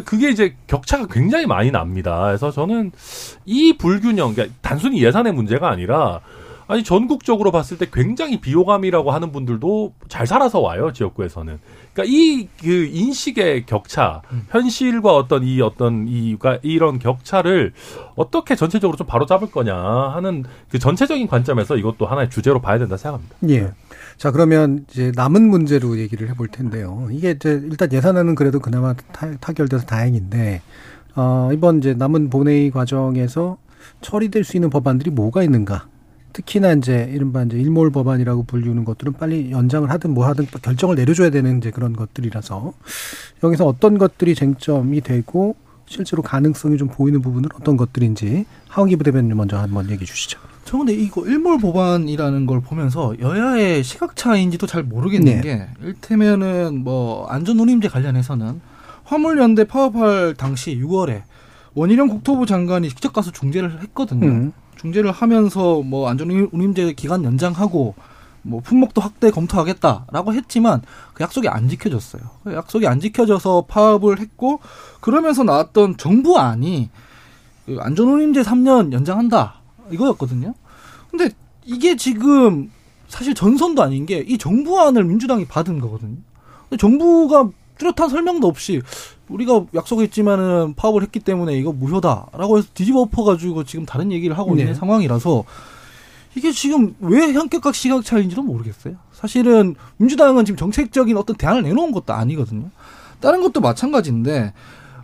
[0.00, 2.24] 그게 이제 격차가 굉장히 많이 납니다.
[2.26, 2.92] 그래서 저는
[3.44, 6.20] 이 불균형, 그러니까 단순히 예산의 문제가 아니라
[6.66, 11.58] 아니 전국적으로 봤을 때 굉장히 비호감이라고 하는 분들도 잘 살아서 와요 지역구에서는.
[11.92, 17.72] 그러니까 이 그 인식의 격차, 현실과 어떤 이 어떤 이가 이런 격차를
[18.16, 22.96] 어떻게 전체적으로 좀 바로 잡을 거냐 하는 그 전체적인 관점에서 이것도 하나의 주제로 봐야 된다
[22.96, 23.36] 생각합니다.
[23.50, 23.72] 예.
[24.16, 27.08] 자, 그러면 이제 남은 문제로 얘기를 해볼 텐데요.
[27.10, 30.62] 이게 이제 일단 예산안은 그래도 그나마 타, 타결돼서 다행인데,
[31.16, 33.58] 어, 이번 이제 남은 본회의 과정에서
[34.00, 35.86] 처리될 수 있는 법안들이 뭐가 있는가.
[36.34, 41.30] 특히나 이제 이른바 이제 일몰 법안이라고 불리는 것들은 빨리 연장을 하든 뭐 하든 결정을 내려줘야
[41.30, 42.74] 되는 이제 그런 것들이라서
[43.44, 45.54] 여기서 어떤 것들이 쟁점이 되고
[45.86, 50.40] 실제로 가능성이 좀 보이는 부분은 어떤 것들인지 하원기 부대변인 먼저 한번 얘기해 주시죠.
[50.64, 55.40] 저 근데 이거 일몰 법안이라는 걸 보면서 여야의 시각 차이인지도 잘 모르겠는 네.
[55.40, 58.60] 게 일테면은 뭐 안전운임제 관련해서는
[59.04, 61.22] 화물연대 파업할 당시 6월에
[61.74, 64.26] 원희룡 국토부 장관이 직접 가서 중재를 했거든요.
[64.26, 64.52] 음.
[64.76, 67.94] 중재를 하면서 뭐 안전운임제 기간 연장하고
[68.42, 70.82] 뭐 품목도 확대 검토하겠다라고 했지만
[71.14, 72.22] 그 약속이 안 지켜졌어요.
[72.44, 74.60] 그 약속이 안 지켜져서 파업을 했고
[75.00, 76.90] 그러면서 나왔던 정부안이
[77.66, 79.60] 그 안전운임제 3년 연장한다
[79.90, 80.54] 이거였거든요.
[81.10, 81.30] 근데
[81.64, 82.70] 이게 지금
[83.08, 86.16] 사실 전선도 아닌 게 이 정부안을 민주당이 받은 거거든요.
[86.68, 88.82] 근데 정부가 뚜렷한 설명도 없이
[89.28, 94.62] 우리가 약속했지만은 파업을 했기 때문에 이거 무효다라고 해서 뒤집어 엎어가지고 지금 다른 얘기를 하고 네.
[94.62, 95.44] 있는 상황이라서
[96.36, 98.96] 이게 지금 왜 현격각 시각 차이인지도 모르겠어요.
[99.12, 102.70] 사실은 민주당은 지금 정책적인 어떤 대안을 내놓은 것도 아니거든요.
[103.20, 104.52] 다른 것도 마찬가지인데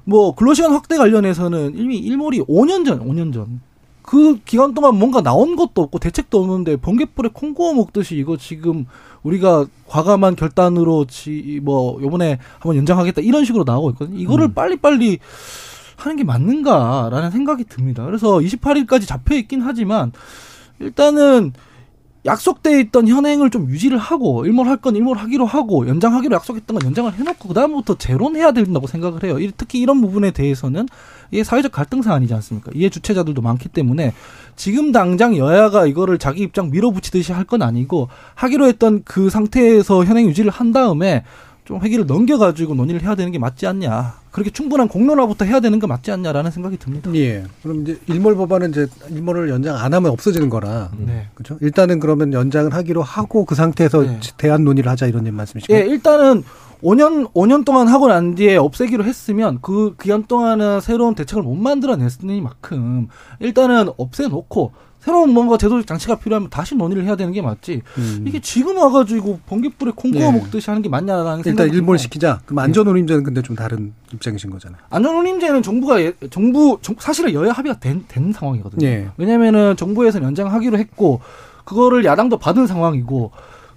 [0.04, 3.60] 뭐 근로시간 확대 관련해서는 이미 일몰이 5년 전, 5년 전.
[4.02, 8.86] 그 기간 동안 뭔가 나온 것도 없고 대책도 없는데 번개불에 콩 구워 먹듯이 이거 지금
[9.22, 14.18] 우리가 과감한 결단으로 지, 뭐 요번에 한번 연장하겠다 이런 식으로 나오고 있거든요.
[14.18, 15.18] 이거를 빨리빨리
[15.96, 18.04] 하는 게 맞는가라는 생각이 듭니다.
[18.04, 20.12] 그래서 28일까지 잡혀 있긴 하지만
[20.78, 21.52] 일단은
[22.26, 27.48] 약속돼 있던 현행을 좀 유지를 하고 일몰할 건 일몰하기로 하고 연장하기로 약속했던 건 연장을 해놓고
[27.48, 29.38] 그다음부터 재론해야 된다고 생각을 해요.
[29.38, 30.86] 이- 특히 이런 부분에 대해서는
[31.30, 32.72] 이게 사회적 갈등 사안이지 않습니까?
[32.74, 34.12] 이해 주체자들도 많기 때문에
[34.60, 40.28] 지금 당장 여야가 이거를 자기 입장 밀어붙이듯이 할 건 아니고 하기로 했던 그 상태에서 현행
[40.28, 41.24] 유지를 한 다음에
[41.64, 44.20] 좀 회기를 넘겨가지고 논의를 해야 되는 게 맞지 않냐.
[44.30, 47.10] 그렇게 충분한 공론화부터 해야 되는 게 맞지 않냐라는 생각이 듭니다.
[47.14, 47.44] 예.
[47.62, 50.90] 그럼 이제 일몰 법안은 이제 일몰을 연장 안 하면 없어지는 거라.
[50.98, 51.28] 네.
[51.34, 51.56] 그렇죠.
[51.62, 54.20] 일단은 그러면 연장을 하기로 하고 그 상태에서 네.
[54.36, 55.72] 대안 논의를 하자 이런 말씀이시죠?
[55.72, 56.44] 예, 일단은
[56.82, 63.08] 5년 5년 동안 하고 난 뒤에 없애기로 했으면 그 기간 동안은 새로운 대책을 못 만들어냈으니만큼
[63.40, 67.80] 일단은 없애놓고 새로운 뭔가 제도적 장치가 필요하면 다시 논의를 해야 되는 게 맞지.
[67.96, 68.24] 음.
[68.28, 70.30] 이게 지금 와가지고 번개불에 콩 구워 예.
[70.30, 72.02] 먹듯이 하는 게 맞냐라는 일단 생각이 일몰 들고.
[72.02, 72.40] 시키자.
[72.44, 74.78] 그럼 안전운임제는 근데 좀 다른 입장이신 거잖아요.
[74.90, 78.86] 안전운임제는 정부가 예- 정부 정- 사실은 여야 합의가 된, 된 상황이거든요.
[78.86, 79.08] 예.
[79.16, 81.20] 왜냐면은 정부에서 연장하기로 했고
[81.64, 83.30] 그거를 야당도 받은 상황이고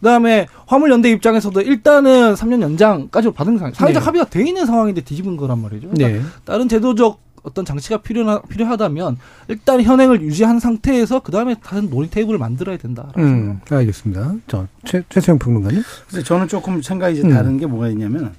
[0.03, 3.73] 그다음에 화물연대 입장에서도 일단은 3년 연장까지 받은 상황.
[3.73, 4.05] 사회적 네.
[4.05, 5.89] 합의가 돼 있는 상황인데 뒤집은 거란 말이죠.
[5.89, 6.29] 그러니까 네.
[6.43, 12.37] 다른 제도적 어떤 장치가 필요하, 필요하다면 일단 현행을 유지한 상태에서 그 다음에 다른 논의 테이블을
[12.37, 13.11] 만들어야 된다.
[13.17, 14.35] 음, 알겠습니다.
[14.47, 15.81] 저, 최, 최수영 평론가님?
[16.09, 17.33] 그래서 저는 조금 생각이 이제 음.
[17.33, 18.33] 다른 게 뭐가 있냐면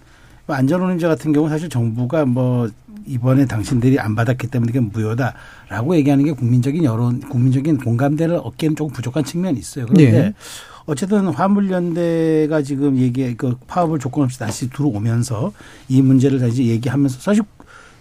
[0.47, 2.69] 뭐 안전운임제 같은 경우 사실 정부가 뭐
[3.07, 8.93] 이번에 당신들이 안 받았기 때문에 이게 무효다라고 얘기하는 게 국민적인 여론, 국민적인 공감대를 얻기에는 조금
[8.93, 9.87] 부족한 측면이 있어요.
[9.87, 10.35] 그런데 네.
[10.87, 15.53] 어쨌든 화물연대가 지금 얘기 그 파업을 조건 없이 다시 들어오면서
[15.89, 17.43] 이 문제를 다시 얘기하면서 사실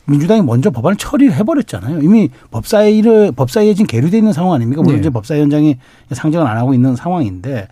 [0.06, 2.02] 민주당이 먼저 법안을 처리를 해버렸잖아요.
[2.02, 4.82] 이미 법사위를 법사위에 지금 계류돼 있는 상황 아닙니까?
[4.82, 5.00] 물론 네.
[5.00, 5.78] 이제 법사위 원장이
[6.12, 7.70] 상정을 안 하고 있는 상황인데,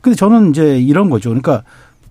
[0.00, 1.28] 근데 저는 이제 이런 거죠.
[1.28, 1.62] 그러니까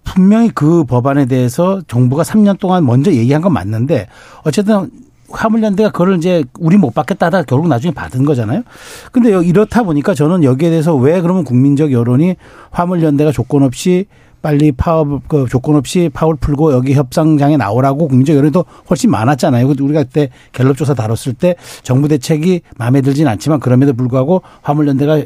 [0.05, 4.07] 분명히 그 법안에 대해서 정부가 3년 동안 먼저 얘기한 건 맞는데
[4.43, 4.89] 어쨌든
[5.29, 8.63] 화물연대가 그걸 이제 우리 못 받겠다 하다 결국 나중에 받은 거잖아요.
[9.11, 12.35] 근데 여- 이렇다 보니까 저는 여기에 대해서 왜 그러면 국민적 여론이
[12.71, 14.05] 화물연대가 조건 없이
[14.41, 19.67] 빨리 파업 그 조건 없이 파업을 풀고 여기 협상장에 나오라고 국민적 여론이 더 훨씬 많았잖아요.
[19.67, 25.23] 그 우리가 그때 갤럽 조사 다뤘을 때 정부 대책이 마음에 들진 않지만 그럼에도 불구하고 화물연대가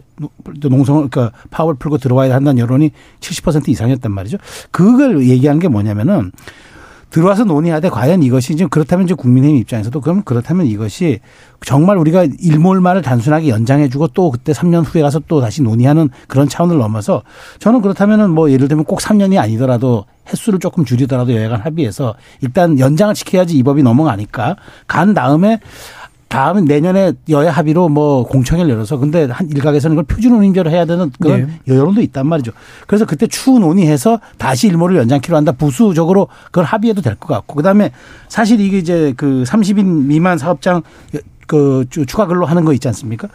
[0.64, 4.38] 농성을 그러니까 파업을 풀고 들어와야 한다는 여론이 70% 이상이었단 말이죠.
[4.72, 6.32] 그걸 얘기하는 게 뭐냐면은
[7.12, 11.20] 들어와서 논의하되 과연 이것이 지금 그렇다면 이제 국민의힘 입장에서도 그럼 그렇다면 이것이
[11.64, 16.78] 정말 우리가 일몰만을 단순하게 연장해주고 또 그때 3년 후에 가서 또 다시 논의하는 그런 차원을
[16.78, 17.22] 넘어서
[17.60, 23.14] 저는 그렇다면은 뭐 예를 들면 꼭 3년이 아니더라도 횟수를 조금 줄이더라도 여야간 합의해서 일단 연장을
[23.14, 24.56] 지켜야지 이 법이 넘어가니까
[24.88, 25.60] 간 다음에
[26.32, 31.12] 다음에 내년에 여야 합의로 뭐 공청회를 열어서 근데 한 일각에서는 그걸 표준 운임제로 해야 되는
[31.20, 32.54] 그런 여론도 있단 말이죠.
[32.88, 35.52] 그래서 그때 추후 논의해서 다시 일몰을 연장키로 한다.
[35.52, 37.92] 부수적으로 그걸 합의해도 될 것 같고 그다음에
[38.30, 40.82] 사실 이게 이제 그 30인 미만 사업장
[41.48, 43.28] 그 추- 추가 근로 하는 거 있지 않습니까?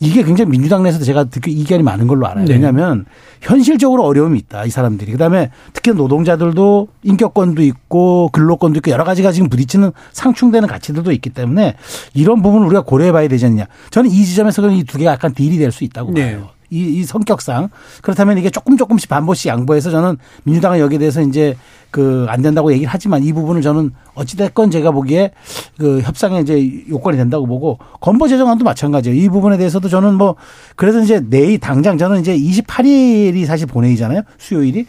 [0.00, 2.44] 이게 굉장히 민주당 내에서도 제가 듣기 이견이 많은 걸로 알아요.
[2.44, 2.54] 네.
[2.54, 3.04] 왜냐하면
[3.40, 4.64] 현실적으로 어려움이 있다.
[4.64, 5.12] 이 사람들이.
[5.12, 11.74] 그다음에 특히 노동자들도 인격권도 있고 근로권도 있고 여러 가지가 지금 부딪히는 상충되는 가치들도 있기 때문에
[12.14, 13.66] 이런 부분을 우리가 고려해 봐야 되지 않느냐.
[13.90, 16.36] 저는 이 지점에서 이 두 개가 약간 딜이 될 수 있다고 네.
[16.36, 16.48] 봐요.
[16.70, 17.70] 이, 이 성격상
[18.02, 21.56] 그렇다면 이게 조금 조금씩 반복씩 양보해서 저는 민주당은 여기에 대해서 이제
[21.90, 25.32] 그 안 된다고 얘기를 하지만 이 부분을 저는 어찌됐건 제가 보기에
[25.78, 29.16] 그 협상에 이제 요건이 된다고 보고 건보 제정안도 마찬가지예요.
[29.18, 30.36] 이 부분에 대해서도 저는 뭐
[30.74, 34.22] 그래서 이제 내일 당장 저는 이제 28일이 사실 본회의잖아요.
[34.38, 34.86] 수요일이.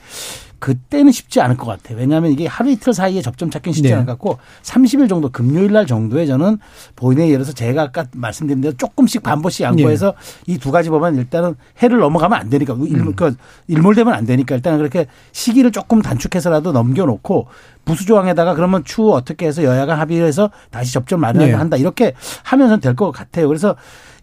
[0.60, 1.98] 그때는 쉽지 않을 것 같아요.
[1.98, 3.94] 왜냐하면 이게 하루 이틀 사이에 접점 찾기는 쉽지 네.
[3.94, 6.58] 않을 것 같고 30일 정도 금요일 날 정도에 저는
[6.96, 10.14] 본회의 예를 들어서 제가 아까 말씀드린 대로 조금씩 반복씩 양보해서
[10.48, 13.36] 이두 가지 법안 일단은 해를 넘어가면 안 되니까 일, 그
[13.68, 17.48] 일몰되면 안 되니까 일단은 그렇게 시기를 조금 단축해서라도 넘겨놓고
[17.86, 21.34] 부수 조항에다가 그러면 추후 어떻게 해서 여야가 합의해서 다시 접점 네.
[21.34, 23.48] 마련한다 이렇게 하면서 될 것 같아요.
[23.48, 23.76] 그래서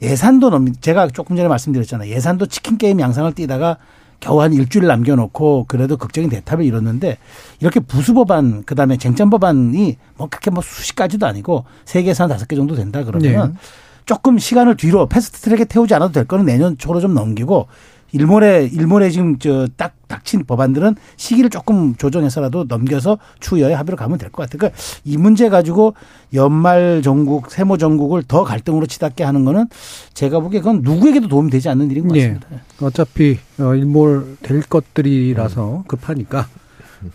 [0.02, 2.10] 예산도 넘 제가 조금 전에 말씀드렸잖아요.
[2.10, 3.78] 예산도 치킨 게임 양상을 띠다가
[4.20, 7.18] 겨우 한 일주일 남겨놓고 그래도 극적인 대타협을 이뤘는데
[7.60, 12.30] 이렇게 부수 법안 그다음에 쟁점 법안이 뭐 그렇게 뭐 수십 가지도 아니고 세 개에서 한
[12.30, 13.58] 다섯 개 정도 된다 그러면 네.
[14.06, 17.68] 조금 시간을 뒤로 패스트 트랙에 태우지 않아도 될 거는 내년 초로 좀 넘기고
[18.14, 24.30] 일몰에 일몰에 지금 저 딱 닥친 법안들은 시기를 조금 조정해서라도 넘겨서 추후에 합의로 가면 될
[24.30, 24.58] 것 같아요.
[24.58, 25.94] 그러니까 이 문제 가지고
[26.32, 29.66] 연말 전국, 세모 전국을 더 갈등으로 치닫게 하는 거는
[30.14, 32.28] 제가 보기에 그건 누구에게도 도움이 되지 않는 일인 것 예.
[32.38, 32.46] 같습니다.
[32.80, 36.46] 어차피 어, 일몰 될 것들이라서 급하니까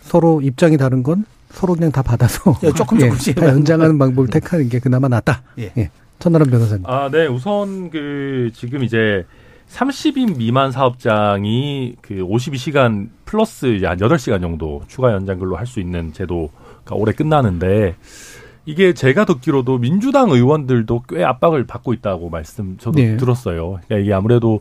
[0.02, 4.68] 서로 입장이 다른 건 서로 그냥 다 받아서 예, 조금 조금씩 다 연장하는 방법을 택하는
[4.68, 5.42] 게 그나마 낫다.
[5.58, 5.72] 예.
[5.78, 5.90] 예.
[6.18, 6.84] 천나람 변호사님.
[6.86, 7.26] 아, 네.
[7.26, 9.24] 우선 그 지금 이제
[9.70, 15.78] 30인 미만 사업장이 그 52시간 플러스 이제 한 8시간 정도 추가 연장 근로 할 수
[15.80, 17.94] 있는 제도가 올해 끝나는데
[18.66, 23.16] 이게 제가 듣기로도 민주당 의원들도 꽤 압박을 받고 있다고 말씀 저도 네.
[23.16, 23.78] 들었어요.
[23.86, 24.60] 그러니까 이게 아무래도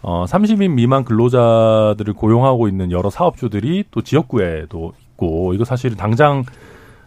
[0.00, 6.44] 어 30인 미만 근로자들을 고용하고 있는 여러 사업주들이 또 지역구에도 있고 이거 사실은 당장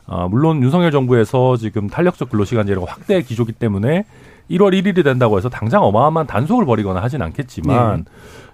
[0.08, 4.06] 아, 물론 윤석열 정부에서 지금 탄력적 근로시간제를 확대 기조기 때문에
[4.50, 8.06] 1월 1일이 된다고 해서 당장 어마어마한 단속을 벌이거나 하진 않겠지만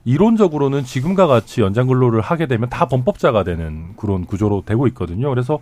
[0.06, 5.30] 이론적으로는 지금과 같이 연장 근로를 하게 되면 다 범법자가 되는 그런 구조로 되고 있거든요.
[5.30, 5.60] 그래서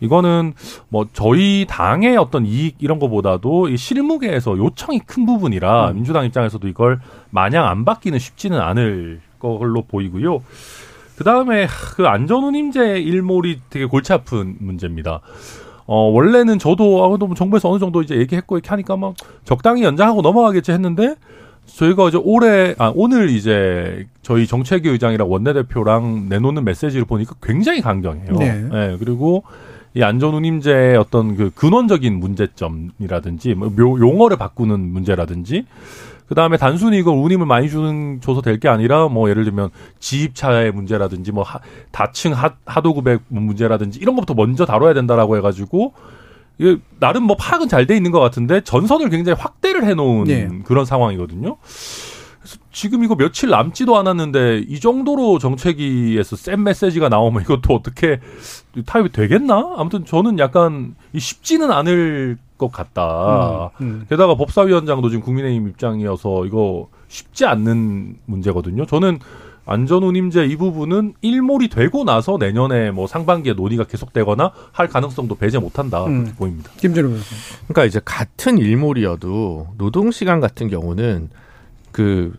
[0.00, 0.54] 이거는
[0.88, 7.00] 뭐 저희 당의 어떤 이익 이런 거보다도 이 실무계에서 요청이 큰 부분이라 민주당 입장에서도 이걸
[7.30, 10.42] 마냥 안 받기는 쉽지는 않을 걸로 보이고요.
[11.16, 11.66] 그 다음에
[11.96, 15.20] 그 안전운임제 일몰이 되게 골치 아픈 문제입니다.
[15.92, 20.22] 어, 원래는 저도 아무래도 뭐 정부에서 어느 정도 이제 얘기했고 이렇게 하니까 막 적당히 연장하고
[20.22, 21.16] 넘어가겠지 했는데
[21.66, 28.36] 저희가 이제 올해, 아, 오늘 이제 저희 정책위 의장이랑 원내대표랑 내놓는 메시지를 보니까 굉장히 강경해요.
[28.38, 28.64] 네.
[28.72, 29.42] 예, 그리고
[29.94, 35.64] 이 안전운임제의 어떤 그 근원적인 문제점이라든지 뭐 묘- 용어를 바꾸는 문제라든지
[36.30, 40.70] 그 다음에 단순히 이걸 운임을 많이 주는 줘서 될 게 아니라 뭐 예를 들면 지입차의
[40.70, 41.58] 문제라든지 뭐 하,
[41.90, 45.92] 다층 하, 하도급의 문제라든지 이런 것부터 먼저 다뤄야 된다라고 해가지고
[46.58, 50.48] 이게 나름 뭐 파악은 잘 돼 있는 것 같은데 전선을 굉장히 확대를 해놓은 네.
[50.64, 51.56] 그런 상황이거든요.
[52.40, 58.20] 그래서 지금 이거 며칠 남지도 않았는데 이 정도로 정책위에서 센 메시지가 나오면 이것도 어떻게
[58.86, 59.74] 타협이 되겠나?
[59.76, 63.70] 아무튼 저는 약간 이 쉽지는 않을 것 같다.
[63.80, 64.06] 음.
[64.08, 68.86] 게다가 법사위원장도 지금 국민의힘 입장이어서 이거 쉽지 않는 문제거든요.
[68.86, 69.18] 저는
[69.66, 76.04] 안전운임제 이 부분은 일몰이 되고 나서 내년에 뭐 상반기에 논의가 계속되거나 할 가능성도 배제 못한다
[76.06, 76.32] 음.
[76.36, 76.70] 보입니다.
[76.78, 77.10] 김준호.
[77.68, 81.28] 그러니까 이제 같은 일몰이어도 노동 시간 같은 경우는
[81.92, 82.34] 그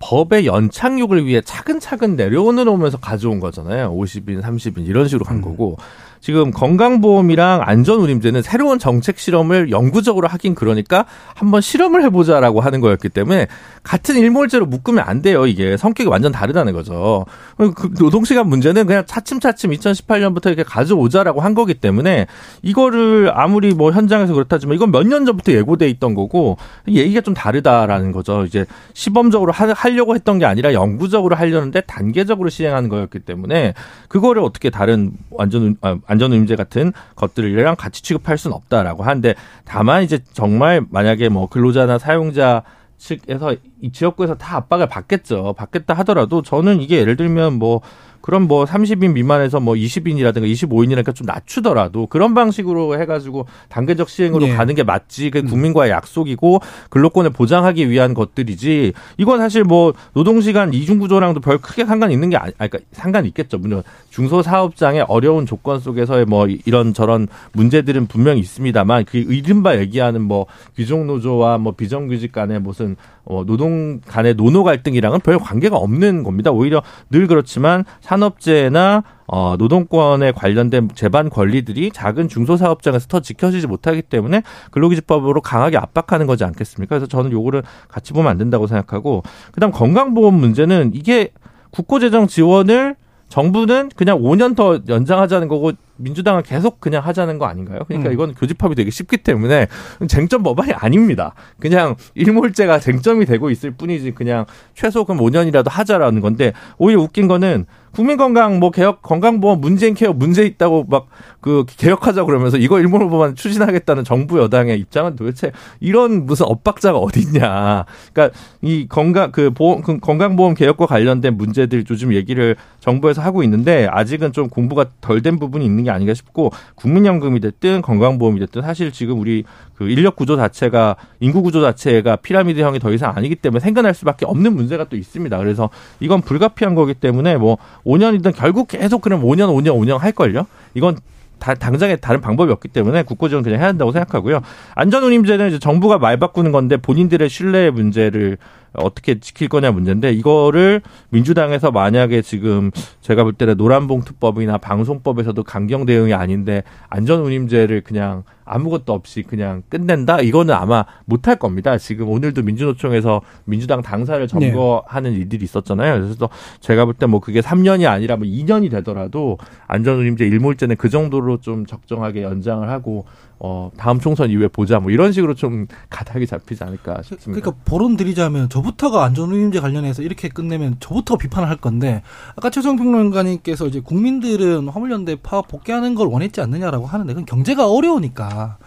[0.00, 3.94] 법의 연착륙을 위해 차근차근 내려오면서 가져온 거잖아요.
[3.94, 5.76] 50인, 30인 이런 식으로 간 거고
[6.20, 13.46] 지금 건강보험이랑 안전운임제는 새로운 정책 실험을 영구적으로 하긴 그러니까 한번 실험을 해보자라고 하는 거였기 때문에
[13.82, 15.46] 같은 일몰제로 묶으면 안 돼요.
[15.46, 17.26] 이게 성격이 완전 다르다는 거죠.
[17.56, 22.26] 그 노동시간 문제는 그냥 차츰차츰 2018년부터 이렇게 가져오자라고 한 거기 때문에
[22.62, 26.56] 이거를 아무리 뭐 현장에서 그렇다지만 이건 몇 년 전부터 예고돼 있던 거고
[26.86, 28.44] 얘기가 좀 다르다라는 거죠.
[28.44, 33.74] 이제 시범적으로 하, 하려고 했던 게 아니라 영구적으로 하려는데 단계적으로 시행하는 거였기 때문에
[34.08, 40.02] 그거를 어떻게 다른 완전 아, 안전 의무제 같은 것들이랑 같이 취급할 수는 없다라고 하는데 다만
[40.02, 42.64] 이제 정말 만약에 뭐 근로자나 사용자
[42.98, 45.54] 측에서 이 지역구에서 다 압박을 받겠죠.
[45.56, 47.80] 받겠다 하더라도 저는 이게 예를 들면 뭐
[48.20, 54.54] 그럼 뭐 30인 미만에서 뭐 20인이라든가 25인이라든가 좀 낮추더라도 그런 방식으로 해가지고 단계적 시행으로 예.
[54.54, 55.30] 가는 게 맞지.
[55.30, 58.92] 그 국민과의 약속이고 근로권을 보장하기 위한 것들이지.
[59.16, 63.58] 이건 사실 뭐 노동시간 이중구조랑도 별 크게 상관 있는 게 아니, 아니, 그러니까 상관 있겠죠.
[63.58, 70.46] 물론 중소사업장의 어려운 조건 속에서의 뭐 이런 저런 문제들은 분명히 있습니다만 그 이른바 얘기하는 뭐
[70.76, 76.50] 귀족노조와 뭐 비정규직 간의 무슨 어, 노동 간의 노노 갈등이랑은 별 관계가 없는 겁니다.
[76.50, 84.42] 오히려 늘 그렇지만 산업재해나 어, 노동권에 관련된 재반 권리들이 작은 중소사업장에서 더 지켜지지 못하기 때문에
[84.72, 86.96] 근로기준법으로 강하게 압박하는 거지 않겠습니까?
[86.96, 91.30] 그래서 저는 요거를 같이 보면 안 된다고 생각하고 그다음 건강보험 문제는 이게
[91.70, 92.96] 국고재정 지원을
[93.28, 97.78] 정부는 그냥 5년 더 연장하자는 거고 민주당은 계속 그냥 하자는 거 아닌가요?
[97.86, 98.12] 그러니까 음.
[98.12, 99.68] 이건 교집합이 되기 쉽기 때문에
[100.08, 101.34] 쟁점 법안이 아닙니다.
[101.60, 107.66] 그냥 일몰제가 쟁점이 되고 있을 뿐이지 그냥 최소 그럼 5년이라도 하자라는 건데 오히려 웃긴 거는
[107.92, 111.08] 국민건강 뭐 개혁 건강보험 문재인 케어 문제 있다고 막
[111.40, 117.86] 그 개혁하자 그러면서 이거 법안 추진하겠다는 정부 여당의 입장은 도대체 이런 무슨 엇박자가 어딨냐.
[118.12, 123.88] 그러니까 이 건강 그 보험 그 건강보험 개혁과 관련된 문제들 요즘 얘기를 정부에서 하고 있는데
[123.90, 128.90] 아직은 좀 공부가 덜 된 부분이 있는 게 아닌가 싶고 국민연금이 됐든 건강보험이 됐든 사실
[128.90, 133.94] 지금 우리 그 인력 구조 자체가 인구 구조 자체가 피라미드형이 더 이상 아니기 때문에 생겨날
[133.94, 135.36] 수밖에 없는 문제가 또 있습니다.
[135.38, 135.68] 그래서
[136.00, 140.46] 이건 불가피한 거기 때문에 뭐 5년이든 결국 계속 그럼 5년 5년 5년 할 걸요.
[140.74, 140.96] 이건
[141.38, 144.42] 다, 당장에 다른 방법이 없기 때문에 국고 지원 그냥 해야 한다고 생각하고요.
[144.74, 148.36] 안전운임제는 이제 정부가 말 바꾸는 건데 본인들의 신뢰 문제를
[148.74, 150.80] 어떻게 지킬 거냐 문제인데 이거를
[151.10, 159.22] 민주당에서 만약에 지금 제가 볼 때는 노란봉투법이나 방송법에서도 강경 대응이 아닌데 안전운임제를 그냥 아무것도 없이
[159.22, 161.78] 그냥 끝낸다 이거는 아마 못할 겁니다.
[161.78, 166.00] 지금 오늘도 민주노총에서 민주당 당사를 점거하는 일들이 있었잖아요.
[166.00, 166.28] 그래서
[166.60, 171.64] 제가 볼 때 뭐 그게 3년이 아니라 뭐 2년이 되더라도 안전운임제 일몰제는 그 정도로 좀
[171.66, 173.04] 적정하게 연장을 하고
[173.42, 177.40] 어 다음 총선 이후에 보자 뭐 이런 식으로 좀 가닥이 잡히지 않을까 싶습니다.
[177.40, 182.02] 그러니까 보론 드리자면 저부터가 안전운임제 관련해서 이렇게 끝내면 저부터 비판을 할 건데
[182.36, 188.58] 아까 최성 평론가님께서 이제 국민들은 화물연대 파업 복귀하는 걸 원했지 않느냐라고 하는데 그건 경제가 어려우니까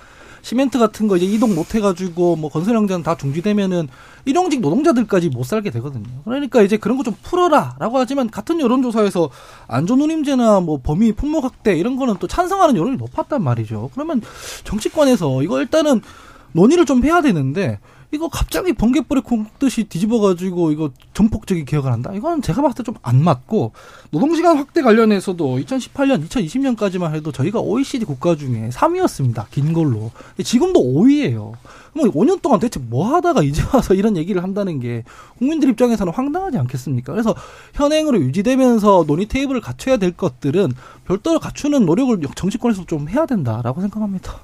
[0.44, 3.88] 시멘트 같은 거 이제 이동 못 해가지고 뭐 건설 현장 다 중지되면은
[4.26, 6.06] 일용직 노동자들까지 못 살게 되거든요.
[6.26, 9.30] 그러니까 이제 그런 거 좀 풀어라라고 하지만 같은 여론조사에서
[9.68, 13.90] 안전운임제나 뭐 범위 품목 확대 이런 거는 또 찬성하는 여론이 높았단 말이죠.
[13.94, 14.22] 그러면
[14.66, 16.02] 정치권에서 이거 일단은
[16.52, 17.80] 논의를 좀 해야 되는데
[18.14, 22.12] 이거 갑자기 번개불에 콩듯이 뒤집어가지고 이거 전폭적인 개혁을 한다?
[22.14, 23.72] 이거는 제가 봤을 때 좀 안 맞고
[24.12, 29.50] 노동시간 확대 관련해서도 2018년, 2020년까지만 해도 저희가 OECD 국가 중에 3위였습니다.
[29.50, 30.12] 긴 걸로.
[30.30, 31.54] 근데 지금도 5위예요.
[31.96, 35.04] 뭐 5년 동안 대체 뭐 하다가 이제 와서 이런 얘기를 한다는 게
[35.38, 37.12] 국민들 입장에서는 황당하지 않겠습니까?
[37.14, 37.36] 그래서
[37.74, 40.72] 현행으로 유지되면서 논의 테이블을 갖춰야 될 것들은
[41.06, 44.40] 별도로 갖추는 노력을 정치권에서 좀 해야 된다라고 생각합니다.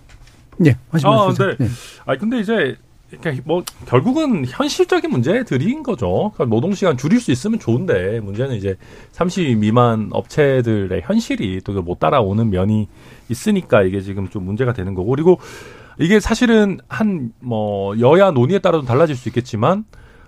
[0.66, 1.56] 예, 하시 아, 말씀 네.
[1.66, 1.70] 네.
[2.06, 2.76] 아 근데 이제
[3.10, 6.32] 그러니까 뭐 결국은 현실적인 문제들인 거죠.
[6.34, 8.76] 그러니까 노동 시간 줄일 수 있으면 좋은데 문제는 이제
[9.12, 12.88] 30 미만 업체들의 현실이 또 못 따라오는 면이
[13.30, 15.40] 있으니까 이게 지금 좀 문제가 되는 거고 그리고
[16.00, 19.86] 이게 사실은 한 뭐 여야 논의에 따라서 달라질 수 있겠지만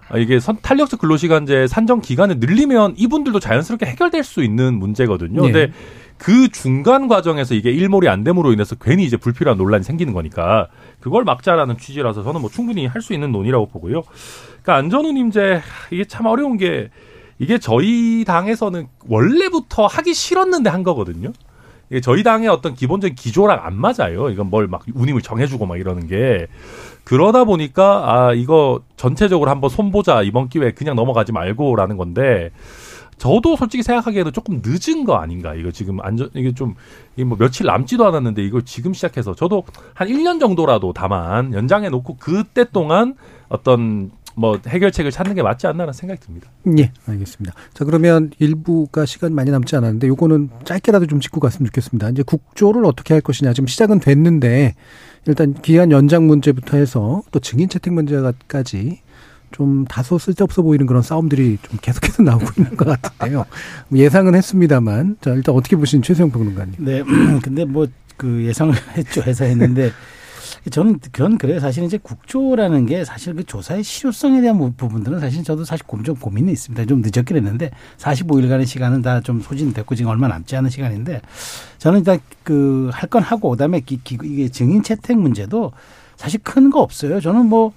[0.10, 5.42] 아, 이게 선, 탄력적 근로시간제 산정 기간을 늘리면 이분들도 자연스럽게 해결될 수 있는 문제거든요.
[5.42, 5.52] 네.
[5.52, 5.74] 근데
[6.22, 10.68] 그 중간 과정에서 이게 일몰이 안 됨으로 인해서 괜히 이제 불필요한 논란이 생기는 거니까
[11.00, 14.04] 그걸 막자라는 취지라서 저는 뭐 충분히 할 수 있는 논의라고 보고요.
[14.62, 16.90] 그러니까 안전운임제 이게 참 어려운 게
[17.40, 21.32] 이게 저희 당에서는 원래부터 하기 싫었는데 한 거거든요.
[21.90, 24.30] 이게 저희 당의 어떤 기본적인 기조랑 안 맞아요.
[24.30, 26.46] 이건 뭘 막 운임을 정해주고 막 이러는 게
[27.04, 32.52] 그러다 보니까 아 이거 전체적으로 한번 손보자 이번 기회에 그냥 넘어가지 말고라는 건데
[33.22, 35.54] 저도 솔직히 생각하기에는 조금 늦은 거 아닌가.
[35.54, 36.74] 이거 지금 안전 이게 좀
[37.16, 42.18] 이게 뭐 며칠 남지도 않았는데 이걸 지금 시작해서 저도 한 1년 정도라도 다만 연장해 놓고
[42.18, 43.14] 그때 동안
[43.48, 46.50] 어떤 뭐 해결책을 찾는 게 맞지 않나라는 생각이 듭니다.
[46.80, 47.54] 예, 알겠습니다.
[47.76, 52.10] 자, 그러면 일부가 시간 많이 남지 않았는데 요거는 짧게라도 좀 짚고 갔으면 좋겠습니다.
[52.10, 53.54] 이제 국조를 어떻게 할 것이냐.
[53.54, 54.74] 지금 시작은 됐는데
[55.28, 59.02] 일단 기한 연장 문제부터 해서 또 증인 채택 문제까지
[59.52, 63.46] 좀 다소 쓸데없어 보이는 그런 싸움들이 좀 계속해서 나오고 있는 것 같은데요.
[63.94, 66.76] 예상은 했습니다만 자, 일단 어떻게 보시는 최수영 평론가님.
[66.80, 67.04] 네.
[67.42, 67.88] 근데 뭐
[68.18, 69.24] 그 예상을 했죠.
[69.24, 69.90] 해서 했는데
[70.70, 71.60] 저는 그건 그래요.
[71.60, 76.04] 사실 이제 국조라는 게 사실 그 조사의 실효성에 대한 부- 부분들은 사실 저도 사실 고-
[76.04, 76.86] 좀 고민이 있습니다.
[76.86, 81.22] 좀 늦었긴 했는데 45일간의 시간은 다 좀 소진됐고 지금 얼마 남지 않은 시간인데
[81.80, 85.72] 저는 일단 그 할 건 하고 그다음에 기, 기, 이게 증인 채택 문제도
[86.16, 87.20] 사실 큰 거 없어요.
[87.22, 87.74] 저는 뭐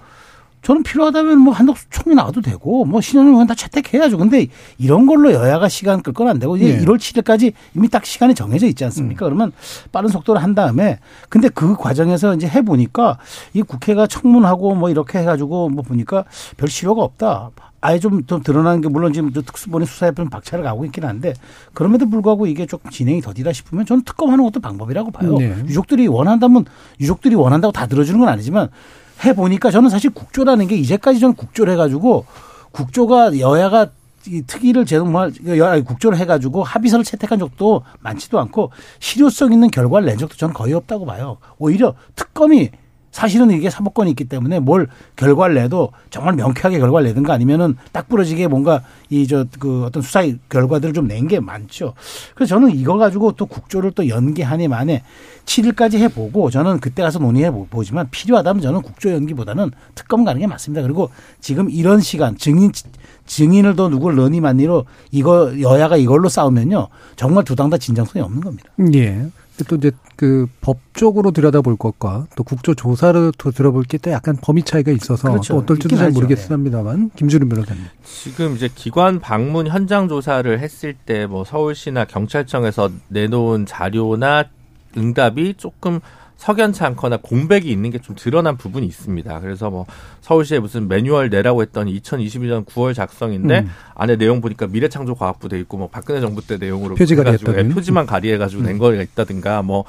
[0.65, 4.17] 저는 필요하다면 뭐 한덕수 총리 나와도 되고 뭐 신현웅 다 채택해야죠.
[4.17, 4.47] 근데
[4.79, 6.85] 이런 걸로 여야가 시간 끌 건 안 되고 이제 네.
[6.85, 9.27] 1월 7일까지 이미 딱 시간이 정해져 있지 않습니까?
[9.27, 9.53] 그러면
[9.93, 10.99] 빠른 속도로 한 다음에
[11.29, 13.19] 근데 그 과정에서 이제 해 보니까
[13.53, 16.25] 이 국회가 청문하고 뭐 이렇게 해가지고 뭐 보니까
[16.57, 17.51] 별 실효가 없다.
[17.83, 21.35] 아예 좀, 좀 드러나는 게 물론 지금 특수본의 수사협회는 박차를 가고 있긴 한데
[21.75, 25.37] 그럼에도 불구하고 이게 조금 진행이 더디다 싶으면 저는 특검하는 것도 방법이라고 봐요.
[25.37, 25.55] 네.
[25.67, 26.65] 유족들이 원한다면
[27.01, 28.71] 유족들이 원한다고 다 들어주는 건 아니지만
[29.25, 32.27] 해 보니까 저는 사실 국조라는 게 이제까지 저는 국조를 해가지고
[32.73, 33.89] 국조가 여야가
[34.27, 40.17] 이 특위를 제정말 여야 국조를 해가지고 합의서를 채택한 적도 많지도 않고 실효성 있는 결과를 낸
[40.17, 41.37] 적도 저는 거의 없다고 봐요.
[41.59, 42.71] 오히려 특검이
[43.15, 48.49] 사실은 이게 사법권이 있기 때문에 뭘 결과를 내도 정말 명쾌하게 결과를 내든가 아니면은 딱 부러지게
[48.49, 51.95] 뭔가 이 저 그 어떤 수사의 결과들을 좀 낸 게 많죠.
[52.35, 55.05] 그래서 저는 이거 가지고 또 국조를 또 연기하니 만에
[55.47, 60.83] 7일까지 해보고 저는 그때 가서 논의해 보지만 필요하다면 저는 국조 연기보다는 특검 가는 게 맞습니다.
[60.83, 61.11] 그리고
[61.41, 62.73] 지금 이런 시간 증인
[63.27, 68.41] 증인을 더 누굴 넣니 만니로 이거 여야가 이걸로 싸우면요 정말 두 당 다 진정성이 없는
[68.41, 68.71] 겁니다.
[68.95, 69.27] 예.
[69.69, 74.91] 또 이제 그 법적으로 들여다볼 것과 또 국조조사를 또 들어볼 게 또 약간 범위 차이가
[74.91, 75.55] 있어서 그렇죠.
[75.55, 76.11] 또 어떨지도 잘.
[76.11, 77.83] 모르겠습니다만 김주름 변호사님.
[78.05, 84.45] 지금 이제 기관 방문 현장 조사를 했을 때 뭐 서울시나 경찰청에서 내놓은 자료나
[84.97, 86.01] 응답이 조금
[86.37, 89.41] 석연치 않거나 공백이 있는 게 좀 드러난 부분이 있습니다.
[89.41, 89.87] 그래서 뭐
[90.21, 93.71] 서울시에 무슨 매뉴얼 내라고 했더니 2022년 9월 작성인데 음.
[93.95, 97.71] 안에 내용 보니까 미래창조과학부 돼 있고 뭐 박근혜 정부 때 내용으로 표지가 해가지고 됐다든.
[97.71, 99.85] 예, 표지만 가리해가지고 낸 거가 있다든가 뭐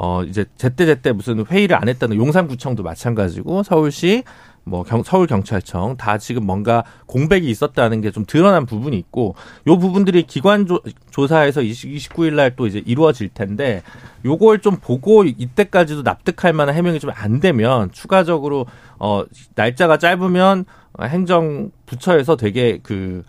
[0.00, 4.22] 어 이제 제때 제때 무슨 회의를 안 했다는 용산구청도 마찬가지고 서울시
[4.68, 9.34] 뭐 경, 서울 경찰청 다 지금 뭔가 공백이 있었다는 게 좀 드러난 부분이 있고
[9.66, 13.82] 요 부분들이 기관 조, 조사에서 20, 29일 날 또 이제 이루어질 텐데
[14.24, 18.66] 요걸 좀 보고 이때까지도 납득할 만한 해명이 좀 안 되면 추가적으로
[18.98, 20.64] 어 날짜가 짧으면
[21.02, 23.22] 행정 부처에서 되게 그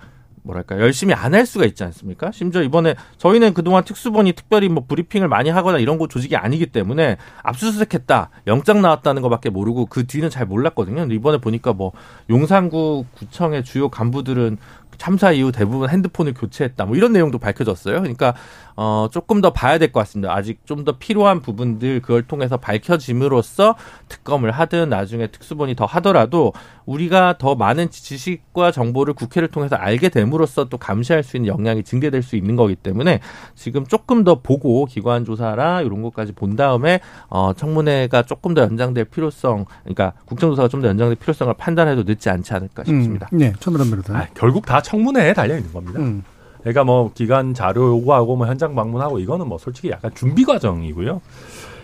[0.44, 2.32] 뭐랄까 열심히 안 할 수가 있지 않습니까?
[2.32, 7.18] 심지어 이번에 저희는 그동안 특수본이 특별히 뭐 브리핑을 많이 하거나 이런 거 조직이 아니기 때문에
[7.44, 11.02] 압수수색했다, 영장 나왔다는 것밖에 모르고 그 뒤는 잘 몰랐거든요.
[11.02, 11.92] 근데 이번에 보니까 뭐
[12.30, 14.58] 용산구 구청의 주요 간부들은
[14.98, 18.02] 참사 이후 대부분 핸드폰을 교체했다, 뭐 이런 내용도 밝혀졌어요.
[18.02, 18.34] 그러니까
[18.82, 20.34] 어 조금 더 봐야 될 것 같습니다.
[20.34, 23.76] 아직 좀 더 필요한 부분들 그걸 통해서 밝혀짐으로써
[24.08, 26.54] 특검을 하든 나중에 특수본이 더 하더라도
[26.86, 32.24] 우리가 더 많은 지식과 정보를 국회를 통해서 알게 됨으로써 또 감시할 수 있는 역량이 증대될
[32.24, 33.20] 수 있는 거기 때문에
[33.56, 39.06] 지금 조금 더 보고 기관 조사라 이런 것까지 본 다음에 어 청문회가 조금 더 연장될
[39.06, 43.28] 필요성, 그러니까 국정조사가 좀 더 연장될 필요성을 판단해도 늦지 않지 않을까 싶습니다.
[43.34, 44.22] 음, 네, 천드란 변호사님.
[44.22, 46.00] 아, 결국 다 청문회에 달려 있는 겁니다.
[46.00, 46.24] 음.
[46.62, 51.22] 그러니까 뭐 기관 자료 요구하고 뭐 현장 방문하고 이거는 뭐 솔직히 약간 준비 과정이고요.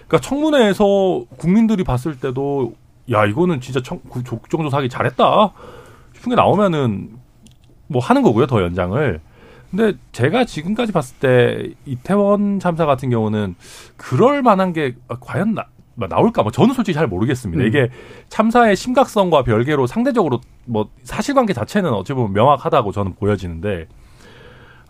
[0.07, 2.73] 그러니까 청문회에서 국민들이 봤을 때도
[3.11, 5.51] 야 이거는 진짜 청, 구- 국정조사하기 잘했다
[6.15, 7.11] 싶은 게 나오면은
[7.87, 9.19] 뭐 하는 거고요 더 연장을.
[9.71, 13.55] 근데 제가 지금까지 봤을 때 이태원 참사 같은 경우는
[13.97, 15.65] 그럴 만한 게 과연 나,
[15.95, 16.43] 뭐 나올까?
[16.43, 17.63] 뭐 저는 솔직히 잘 모르겠습니다.
[17.63, 17.67] 음.
[17.67, 17.89] 이게
[18.29, 23.87] 참사의 심각성과 별개로 상대적으로 뭐 사실관계 자체는 어찌 보면 명확하다고 저는 보여지는데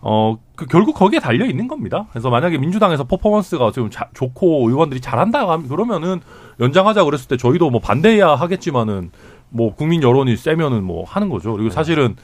[0.08, 2.06] 어, 그 결국 거기에 달려 있는 겁니다.
[2.12, 6.20] 그래서 만약에 민주당에서 퍼포먼스가 좀 자- 좋고 의원들이 잘한다 하면 그러면은
[6.60, 9.10] 연장하자 그랬을 때 저희도 뭐 반대해야 하겠지만은
[9.48, 11.54] 뭐 국민 여론이 세면은 뭐 하는 거죠.
[11.54, 12.14] 그리고 사실은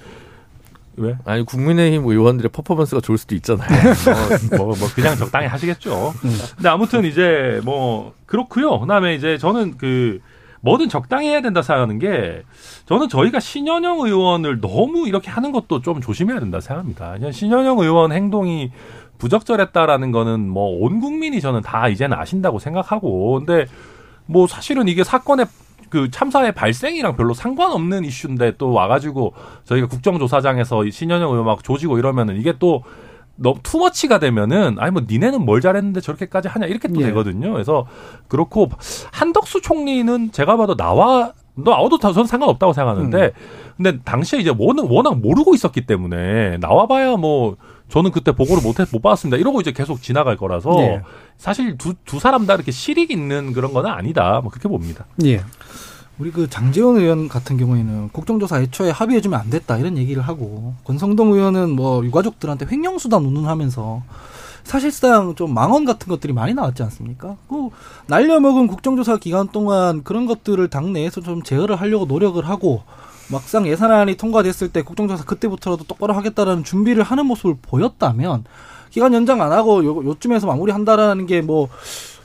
[0.96, 1.16] 왜?
[1.24, 3.68] 아니 국민의힘 의원들의 퍼포먼스가 좋을 수도 있잖아요.
[4.50, 6.12] 뭐, 뭐, 뭐 그냥 적당히 하시겠죠.
[6.54, 8.78] 근데 아무튼 이제 뭐 그렇고요.
[8.78, 10.20] 그다음에 이제 저는 그
[10.62, 12.42] 뭐든 적당히 해야 된다 생각하는 게
[12.86, 17.12] 저는 저희가 신현영 의원을 너무 이렇게 하는 것도 좀 조심해야 된다 생각합니다.
[17.12, 18.70] 그냥 신현영 의원 행동이
[19.18, 23.66] 부적절했다라는 거는 뭐 온 국민이 저는 다 이제는 아신다고 생각하고 근데
[24.26, 25.46] 뭐 사실은 이게 사건의
[25.90, 29.34] 그 참사의 발생이랑 별로 상관없는 이슈인데 또 와가지고
[29.64, 32.82] 저희가 국정조사장에서 이 신현영 의원 막 조지고 이러면은 이게 또
[33.42, 37.06] 너무 투머치가 되면은 아니 뭐 니네는 뭘 잘했는데 저렇게까지 하냐 이렇게 또 예.
[37.06, 37.52] 되거든요.
[37.52, 37.86] 그래서
[38.28, 38.68] 그렇고
[39.12, 43.32] 한덕수 총리는 제가 봐도 나와 나와도 다 저는 상관없다고 생각하는데
[43.76, 47.56] 근데 당시에 이제 워낙, 워낙 모르고 있었기 때문에 나와봐야 뭐
[47.88, 49.36] 저는 그때 보고를 못해 못 받았습니다.
[49.36, 51.02] 이러고 이제 계속 지나갈 거라서 예.
[51.36, 54.40] 사실 두 두 사람 다 이렇게 실익 있는 그런 거는 아니다.
[54.40, 55.04] 뭐 그렇게 봅니다.
[55.24, 55.42] 예.
[56.18, 61.32] 우리 그 장재원 의원 같은 경우에는 국정조사 애초에 합의해주면 안 됐다 이런 얘기를 하고 권성동
[61.32, 64.02] 의원은 뭐 유가족들한테 횡령수단 운운하면서
[64.64, 67.36] 사실상 좀 망언 같은 것들이 많이 나왔지 않습니까?
[67.48, 67.70] 그
[68.06, 72.82] 날려먹은 국정조사 기간 동안 그런 것들을 당내에서 좀 제어를 하려고 노력을 하고
[73.30, 78.44] 막상 예산안이 통과됐을 때 국정조사 그때부터라도 똑바로 하겠다라는 준비를 하는 모습을 보였다면
[78.90, 81.68] 기간 연장 안 하고 요, 요쯤에서 마무리한다라는 게 뭐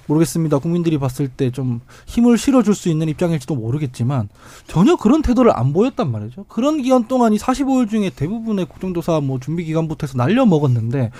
[0.07, 0.59] 모르겠습니다.
[0.59, 4.29] 국민들이 봤을 때 좀 힘을 실어줄 수 있는 입장일지도 모르겠지만
[4.67, 6.45] 전혀 그런 태도를 안 보였단 말이죠.
[6.47, 11.11] 그런 기간 동안 이 45일 중에 대부분의 국정조사 뭐 준비 기간부터 해서 날려 먹었는데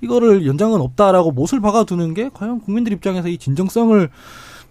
[0.00, 4.10] 이거를 연장은 없다라고 못을 박아두는 게 과연 국민들 입장에서 이 진정성을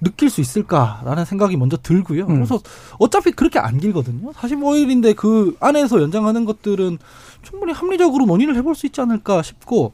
[0.02, 2.26] 느낄 수 있을까라는 생각이 먼저 들고요.
[2.28, 2.36] 음.
[2.36, 2.62] 그래서
[3.00, 4.32] 어차피 그렇게 안 길거든요.
[4.32, 6.98] 45일인데 그 안에서 연장하는 것들은
[7.42, 9.92] 충분히 합리적으로 논의를 해볼 수 있지 않을까 싶고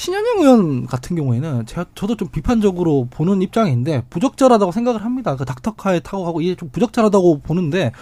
[0.00, 5.36] 신현영 의원 같은 경우에는 제가 저도 좀 비판적으로 보는 입장인데 부적절하다고 생각을 합니다.
[5.36, 7.92] 그 닥터카에 타고 가고 이게 좀 부적절하다고 보는데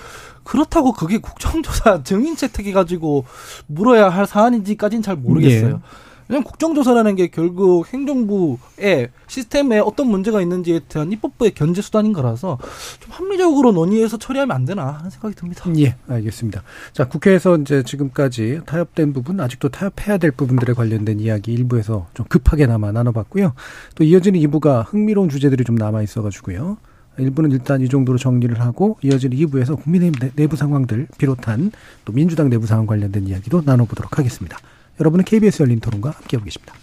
[0.45, 3.25] 그렇다고 그게 국정조사 증인 채택해 가지고
[3.67, 5.83] 물어야 할 사안인지까지는 잘 모르겠어요.
[6.29, 12.59] 왜냐하면 국정조사라는 게 결국 행정부의 시스템에 어떤 문제가 있는지에 대한 입법부의 견제 수단인 거라서
[13.01, 15.65] 좀 합리적으로 논의해서 처리하면 안 되나 하는 생각이 듭니다.
[15.79, 16.63] 예, 알겠습니다.
[16.93, 22.93] 자, 국회에서 이제 지금까지 타협된 부분, 아직도 타협해야 될 부분들에 관련된 이야기 일부에서 좀 급하게나마
[22.93, 23.55] 나눠봤고요.
[23.95, 26.77] 또 이어지는 2부가 흥미로운 주제들이 좀 남아 있어가지고요.
[27.19, 31.73] 1부는 일단 이 정도로 정리를 하고 이어지는 2부에서 국민의힘 내부 상황들 비롯한
[32.05, 34.59] 또 민주당 내부 상황 관련된 이야기도 나눠보도록 하겠습니다.
[35.01, 36.75] 여러분은 KBS 열린 토론과 함께하고 계십니다.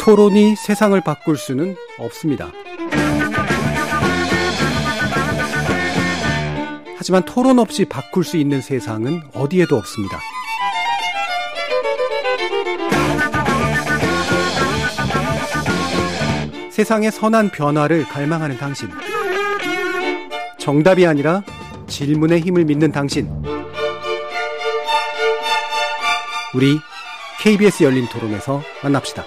[0.00, 2.52] 토론이 세상을 바꿀 수는 없습니다.
[6.96, 10.20] 하지만 토론 없이 바꿀 수 있는 세상은 어디에도 없습니다.
[16.70, 18.90] 세상의 선한 변화를 갈망하는 당신.
[20.58, 21.42] 정답이 아니라
[21.86, 23.55] 질문의 힘을 믿는 당신.
[26.54, 26.78] 우리
[27.40, 29.24] KBS 열린 토론에서 만납시다.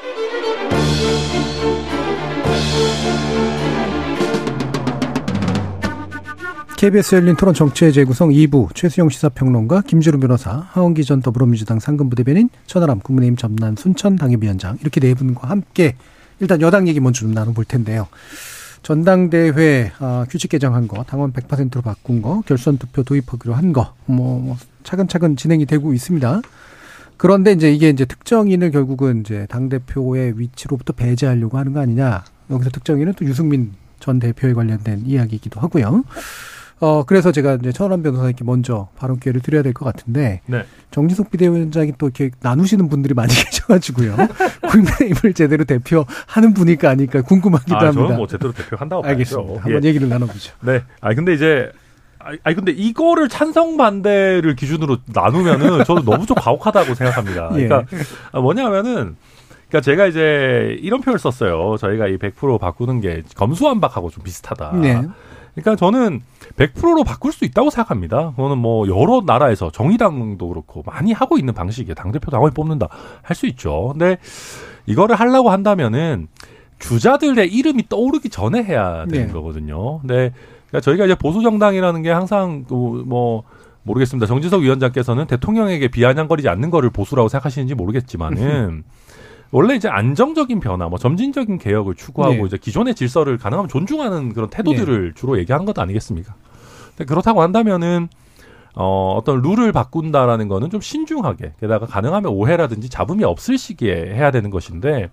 [6.78, 13.02] KBS 열린 토론 정치의 재구성 2부 최수영 시사평론가 김주루 변호사 하원기 전 더불어민주당 상근부대변인 천하람
[13.02, 15.96] 국민의힘 전남 순천 당협위원장 이렇게 네 분과 함께
[16.40, 18.08] 일단 여당 얘기 먼저 좀 나눠볼 텐데요.
[18.82, 24.40] 전당대회 어, 규칙 개정한 거, 당원 100%로 바꾼 거, 결선 투표 도입하기로 한 거, 뭐,
[24.40, 26.42] 뭐 차근차근 진행이 되고 있습니다.
[27.20, 32.24] 그런데 이제 이게 이제 특정인을 결국은 이제 당 대표의 위치로부터 배제하려고 하는 거 아니냐.
[32.50, 36.06] 여기서 특정인은 또 유승민 전 대표에 관련된 이야기이기도 하고요.
[36.80, 40.40] 어, 그래서 제가 이제 천원 변호사님께 먼저 발언 기회를 드려야 될 것 같은데.
[40.46, 40.64] 네.
[40.92, 44.16] 정지석 비대위원장이 또 이렇게 나누시는 분들이 많이 계셔가지고요.
[44.72, 48.02] 국민의힘을 제대로 대표하는 분일까 아닐까 궁금하기도 아, 합니다.
[48.02, 49.46] 저는 뭐 제대로 대표한다고 알겠습니다.
[49.46, 49.62] 봐야죠.
[49.62, 49.88] 한번 예.
[49.90, 50.54] 얘기를 나눠보죠.
[50.62, 50.84] 네.
[51.02, 51.70] 아니 근데 이제
[52.20, 57.50] 아니 근데 이거를 찬성 반대를 기준으로 나누면은 저는 너무 좀 가혹하다고 생각합니다.
[57.58, 57.68] 예.
[57.68, 57.86] 그러니까
[58.32, 59.16] 아, 뭐냐면은
[59.70, 61.78] 그러니까 제가 이제 이런 표현을 썼어요.
[61.78, 64.72] 저희가 이 100% 바꾸는 게 검수완박하고 좀 비슷하다.
[64.82, 65.02] 네.
[65.56, 66.22] 그러니까 저는
[66.58, 68.32] 100%로 바꿀 수 있다고 생각합니다.
[68.32, 71.94] 그거는 뭐 여러 나라에서 정의당도 그렇고 많이 하고 있는 방식이에요.
[71.96, 72.88] 당대표 당원이 뽑는다.
[73.22, 73.90] 할 수 있죠.
[73.92, 74.18] 근데
[74.86, 76.28] 이거를 하려고 한다면은
[76.80, 79.34] 주자들의 이름이 떠오르기 전에 해야 되는 네.
[79.34, 80.00] 거거든요.
[80.00, 80.32] 근데
[80.70, 83.44] 그러니까 저희가 이제 보수 정당이라는 게 항상 그뭐
[83.84, 84.28] 모르겠습니다.
[84.28, 88.84] 정진석 위원장께서는 대통령에게 비아냥거리지 않는 거를 보수라고 생각하시는지 모르겠지만은
[89.52, 92.44] 원래 이제 안정적인 변화, 뭐 점진적인 개혁을 추구하고 네.
[92.46, 96.36] 이제 기존의 질서를 가능하면 존중하는 그런 태도들을 주로 얘기하는 것 아니겠습니까?
[97.08, 98.10] 그렇다고 한다면은
[98.76, 104.52] 어, 어떤 룰을 바꾼다라는 거는 좀 신중하게, 게다가 가능하면 오해라든지 잡음이 없을 시기에 해야 되는
[104.52, 105.10] 것인데,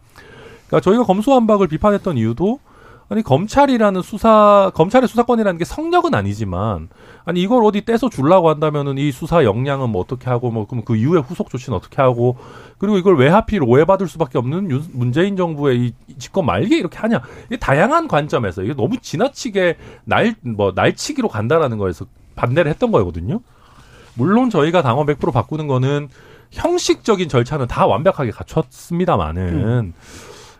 [0.67, 2.61] 그러니까 저희가 검수완박을 비판했던 이유도
[3.09, 6.89] 아니 검찰이라는 수사 검찰의 수사권이라는 게 성력은 아니지만
[7.25, 10.97] 아니 이걸 어디 떼서 주려고 한다면은 이 수사 역량은 뭐 어떻게 하고 뭐 그럼 그
[10.97, 12.37] 이후에 후속 조치는 어떻게 하고
[12.79, 17.21] 그리고 이걸 왜 하필 오해받을 수밖에 없는 윤- 문재인 정부의 이 집권 말기에 이렇게 하냐.
[17.47, 23.41] 이게 다양한 관점에서 이게 너무 지나치게 날 뭐 날치기로 간다라는 거에서 반대를 했던 거거든요.
[24.15, 26.09] 물론 저희가 당원 100% 바꾸는 거는
[26.51, 29.93] 형식적인 절차는 다 완벽하게 갖췄습니다만은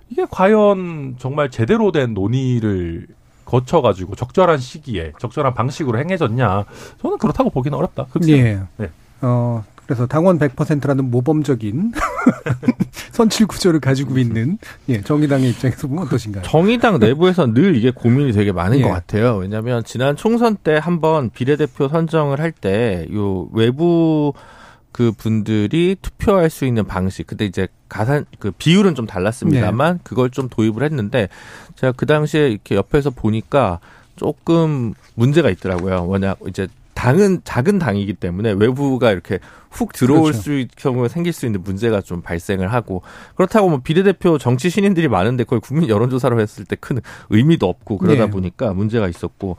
[0.09, 3.07] 이게 과연 정말 제대로 된 논의를
[3.45, 6.65] 거쳐가지고 적절한 시기에 적절한 방식으로 행해졌냐
[7.01, 8.07] 저는 그렇다고 보기는 어렵다.
[8.29, 8.61] 예.
[8.77, 8.91] 네.
[9.21, 11.93] 어, 그래서 당원 100%라는 모범적인
[13.13, 16.43] 선출 구조를 가지고 있는 예, 정의당의 입장에서 보면 어떠신가요?
[16.43, 18.83] 정의당 내부에서 늘 이게 고민이 되게 많은 예.
[18.83, 19.37] 것 같아요.
[19.37, 24.33] 왜냐하면 지난 총선 때 한번 비례대표 선정을 할 때 요 외부
[24.93, 30.49] 그 분들이 투표할 수 있는 방식, 근데 이제 가산 그 비율은 좀 달랐습니다만 그걸 좀
[30.49, 31.29] 도입을 했는데
[31.77, 33.81] 제가 그 당시에 이렇게 옆에서 보니까
[34.17, 36.05] 조금 문제가 있더라고요.
[36.05, 39.39] 뭐냐 이제 당은 작은 당이기 때문에 외부가 이렇게
[39.71, 40.41] 훅 들어올 그렇죠.
[40.41, 43.03] 수 있, 경우에 생길 수 있는 문제가 좀 발생을 하고
[43.35, 48.27] 그렇다고 뭐 비례대표 정치 신인들이 많은데 그걸 국민 여론조사로 했을 때 큰 의미도 없고 그러다
[48.27, 48.31] 네.
[48.31, 49.59] 보니까 문제가 있었고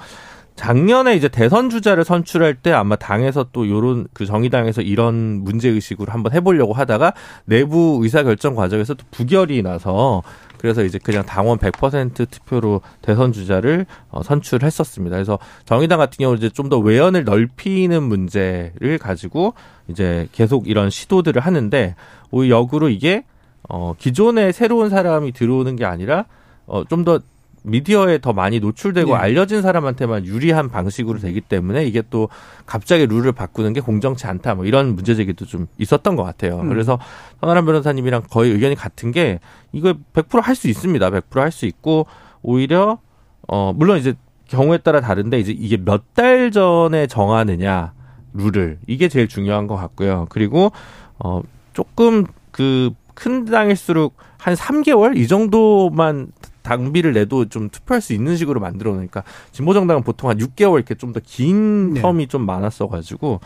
[0.58, 6.12] 작년에 이제 대선 주자를 선출할 때 아마 당에서 또 요런 그 정의당에서 이런 문제 의식으로
[6.12, 7.14] 한번 해보려고 하다가
[7.46, 10.24] 내부 의사 결정 과정에서 또 부결이 나서
[10.58, 15.16] 그래서 이제 그냥 당원 100% 투표로 대선 주자를 어, 선출했었습니다.
[15.16, 19.54] 그래서 정의당 같은 경우 이제 좀 더 외연을 넓히는 문제를 가지고
[19.88, 21.96] 이제 계속 이런 시도들을 하는데
[22.32, 23.24] 오히려 역으로 이게
[23.70, 26.26] 어 기존에 새로운 사람이 들어오는 게 아니라
[26.66, 27.20] 어 좀 더
[27.68, 29.18] 미디어에 더 많이 노출되고 네.
[29.18, 32.30] 알려진 사람한테만 유리한 방식으로 되기 때문에 이게 또
[32.66, 36.60] 갑자기 룰을 바꾸는 게 공정치 않다 뭐 이런 문제 제기도 좀 있었던 것 같아요.
[36.62, 36.70] 음.
[36.70, 36.98] 그래서
[37.42, 39.40] 선아람 변호사님이랑 거의 의견이 같은 게
[39.74, 41.10] 이거 100%할 수 있습니다.
[41.10, 42.08] 100%할 수 있고
[42.42, 43.00] 오히려
[43.48, 44.14] 어 물론 이제
[44.48, 47.94] 경우에 따라 다른데 이제 이게 몇 달 전에 정하느냐
[48.34, 50.26] 룰을 이게 제일 중요한 것 같고요.
[50.30, 50.72] 그리고
[51.20, 51.42] 어
[51.74, 56.28] 조금 그큰 당일수록 한 3개월 이 정도만
[56.68, 60.96] 당비를 내도 좀 투표할 수 있는 식으로 만들어 놓으니까 진보 정당은 보통 한 6개월 이렇게
[60.96, 62.02] 좀 더긴 네.
[62.02, 63.40] 텀이 좀 많았어 가지고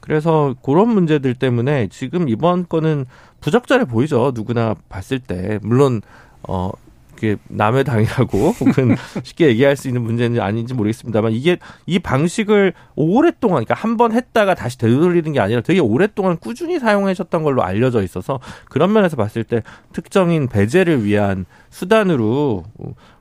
[0.00, 3.06] 그래서 그런 문제들 때문에 지금 이번 거는
[3.40, 4.32] 부적절해 보이죠.
[4.34, 5.58] 누구나 봤을 때.
[5.62, 6.02] 물론
[6.42, 6.70] 어
[7.16, 8.94] 그게 남의 당이라고 혹은
[9.24, 14.54] 쉽게 얘기할 수 있는 문제는 아닌지 모르겠습니다만 이게 이 방식을 오랫동안 그러니까 한 번 했다가
[14.54, 19.62] 다시 되돌리는 게 아니라 되게 오랫동안 꾸준히 사용하셨던 걸로 알려져 있어서 그런 면에서 봤을 때
[19.94, 22.64] 특정인 배제를 위한 수단으로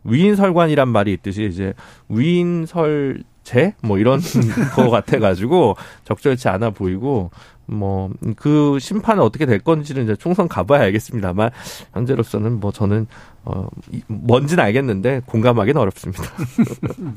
[0.04, 1.74] 위인설관이란 말이 있듯이 이제
[2.10, 3.76] 위인설 제?
[3.82, 4.20] 뭐 이런
[4.76, 7.30] 거 같아 가지고 적절치 않아 보이고
[7.68, 11.50] 뭐 그 심판은 어떻게 될 건지는 이제 총선 가봐야 알겠습니다만
[11.94, 13.08] 현재로서는 뭐 저는
[13.44, 16.24] 어 이- 뭔지는 알겠는데 공감하기는 어렵습니다.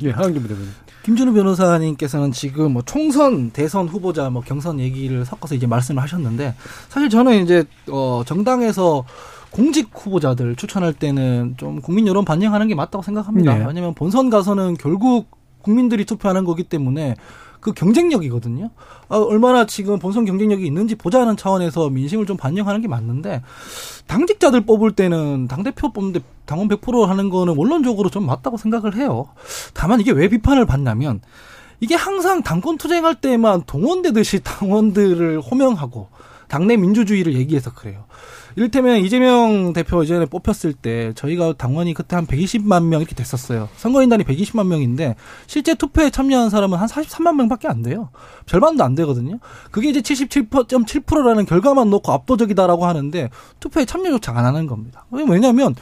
[0.02, 0.68] 예, 하은기 부대변인.
[1.04, 6.54] 김준우 변호사님께서는 지금 뭐 총선, 대선 후보자, 뭐 경선 얘기를 섞어서 이제 말씀을 하셨는데
[6.88, 9.04] 사실 저는 이제 어 정당에서
[9.50, 13.54] 공직 후보자들 추천할 때는 좀 국민 여론 반영하는 게 맞다고 생각합니다.
[13.56, 13.64] 네.
[13.66, 15.30] 왜냐하면 본선 가서는 결국
[15.62, 17.16] 국민들이 투표하는 거기 때문에
[17.60, 18.70] 그 경쟁력이거든요.
[19.08, 23.42] 아, 얼마나 지금 본선 경쟁력이 있는지 보자는 차원에서 민심을 좀 반영하는 게 맞는데
[24.06, 29.28] 당직자들 뽑을 때는 당 대표 뽑는데 당원 100% 하는 거는 원론적으로 좀 맞다고 생각을 해요.
[29.74, 31.20] 다만 이게 왜 비판을 받냐면
[31.80, 36.08] 이게 항상 당권 투쟁할 때만 동원되듯이 당원들을 호명하고
[36.48, 38.04] 당내 민주주의를 얘기해서 그래요.
[38.58, 43.68] 이를테면 이재명 대표 이전에 뽑혔을 때 저희가 당원이 그때 한 120만 명 이렇게 됐었어요.
[43.76, 45.14] 선거인단이 120만 명인데
[45.46, 48.08] 실제 투표에 참여한 사람은 한 43만 명밖에 안 돼요.
[48.46, 49.38] 절반도 안 되거든요.
[49.70, 53.30] 그게 이제 77.7%라는 결과만 놓고 압도적이다라고 하는데
[53.60, 55.06] 투표에 참여조차 안 하는 겁니다.
[55.12, 55.76] 왜냐하면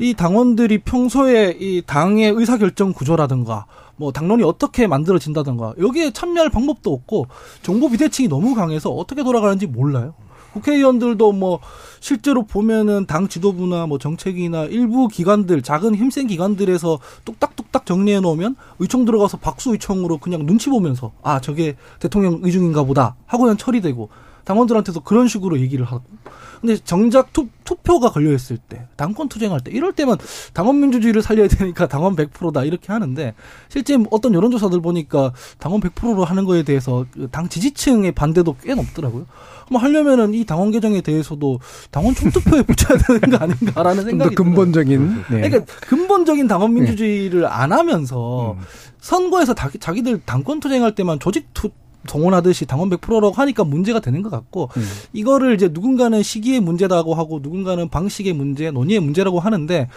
[0.00, 7.26] 이 당원들이 평소에 이 당의 의사결정 구조라든가 뭐 당론이 어떻게 만들어진다든가 여기에 참여할 방법도 없고
[7.60, 10.14] 정보 비대칭이 너무 강해서 어떻게 돌아가는지 몰라요.
[10.52, 11.60] 국회의원들도 뭐
[12.00, 19.04] 실제로 보면은 당 지도부나 뭐 정책이나 일부 기관들 작은 힘센 기관들에서 뚝딱뚝딱 정리해 놓으면 의총
[19.04, 24.08] 들어가서 박수 의총으로 그냥 눈치 보면서 아 저게 대통령 의중인가 보다 하고 그냥 처리되고
[24.44, 26.04] 당원들한테도 그런 식으로 얘기를 하고
[26.60, 30.18] 근데 정작 투, 투표가 걸려 있을 때 당권 투쟁할 때 이럴 때만
[30.52, 33.34] 당원 민주주의를 살려야 되니까 당원 100%다 이렇게 하는데
[33.68, 39.26] 실제 어떤 여론조사들 보니까 당원 100%로 하는 거에 대해서 그당 지지층의 반대도 꽤 높더라고요.
[39.70, 44.46] 뭐 하려면은 이 당원 개정에 대해서도 당원 총투표에 붙여야 되는 거 아닌가라는 좀더 생각이 들어요.
[44.46, 45.24] 근본적인.
[45.30, 45.48] 네.
[45.48, 48.64] 그러니까 근본적인 당원 민주주의를 안 하면서 음.
[49.00, 51.70] 선거에서 다, 자기들 당권 투쟁할 때만 조직 투
[52.06, 54.82] 동원하듯이 당원 100%라고 하니까 문제가 되는 것 같고 음.
[55.12, 59.88] 이거를 이제 누군가는 시기의 문제다고 하고 누군가는 방식의 문제, 논의의 문제라고 하는데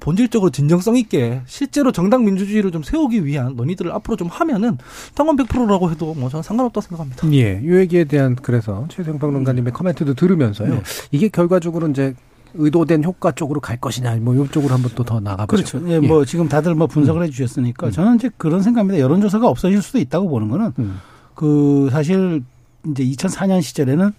[0.00, 4.78] 본질적으로 진정성 있게 실제로 정당 민주주의를 좀 세우기 위한 논의들을 앞으로 좀 하면은
[5.14, 7.32] 당원 100%라고 해도 뭐 저는 상관없다고 생각합니다.
[7.32, 10.74] 예, 이 얘기에 대한 그래서 최생 평론가님의 코멘트도 들으면서요.
[10.74, 10.82] 네.
[11.10, 12.14] 이게 결과적으로 이제
[12.54, 15.78] 의도된 효과 쪽으로 갈 것이냐, 뭐 이쪽으로 한번 또 더 나가보죠.
[15.80, 15.92] 그렇죠.
[15.92, 19.00] 예, 뭐 지금 다들 뭐 분석을 해주셨으니까 저는 이제 그런 생각입니다.
[19.00, 21.00] 여론조사가 없어질 수도 있다고 보는 거는 음.
[21.34, 22.42] 그 사실
[22.90, 24.12] 이제 2004년 시절에는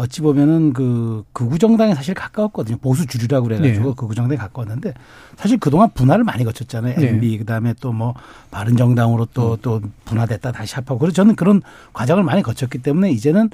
[0.00, 2.78] 어찌 보면은 그 극우 정당에 사실 가까웠거든요.
[2.78, 3.94] 보수 주류라고 그래가지고 네.
[3.94, 4.94] 극우 정당에 가까웠는데
[5.36, 6.98] 사실 그동안 분할을 많이 거쳤잖아요.
[6.98, 7.08] 네.
[7.08, 8.14] MB 그다음에 또 뭐
[8.50, 11.60] 바른 정당으로 또또 분화됐다 다시 합하고 그래서 저는 그런
[11.92, 13.50] 과정을 많이 거쳤기 때문에 이제는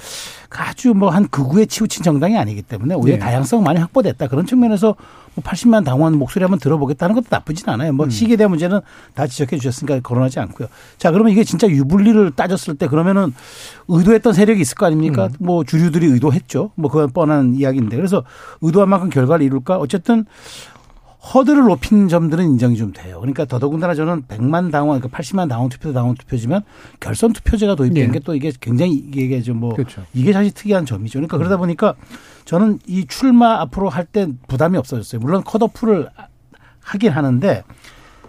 [0.51, 3.19] 아주 뭐 한 극우에 치우친 정당이 아니기 때문에 오히려 네.
[3.19, 4.95] 다양성 많이 확보됐다 그런 측면에서
[5.35, 7.93] 뭐 80만 당원 목소리 한번 들어보겠다는 것도 나쁘진 않아요.
[7.93, 8.81] 뭐 시기에 대한 문제는
[9.15, 10.69] 다 지적해 주셨으니까 거론하지 않고요.
[10.99, 13.35] 자 그러면 이게 진짜 유불리를 따졌을 때 그러면은
[13.89, 15.29] 의도했던 세력이 있을 거 아닙니까?
[15.39, 16.71] 뭐 주류들이 의도했 죠.
[16.75, 18.25] 뭐 그건 뻔한 이야기인데 그래서
[18.61, 19.79] 의도한 만큼 결과를 이룰까?
[19.79, 20.25] 어쨌든
[21.35, 23.19] 허들을 높인 점들은 인정이 좀 돼요.
[23.19, 26.63] 그러니까 더더군다나 저는 100만 당원, 그러니까 80만 당원 투표 당원 투표지만
[27.01, 28.13] 결선 투표제가 도입된 네.
[28.13, 30.05] 게또 이게 굉장히 이게 좀뭐 그렇죠.
[30.15, 31.19] 이게 사실 특이한 점이죠.
[31.19, 31.95] 그러니까 그러다 보니까
[32.45, 35.21] 저는 이 출마 앞으로 할 때 부담이 없어졌어요.
[35.21, 36.09] 물론 컷오프를
[36.81, 37.65] 하긴 하는데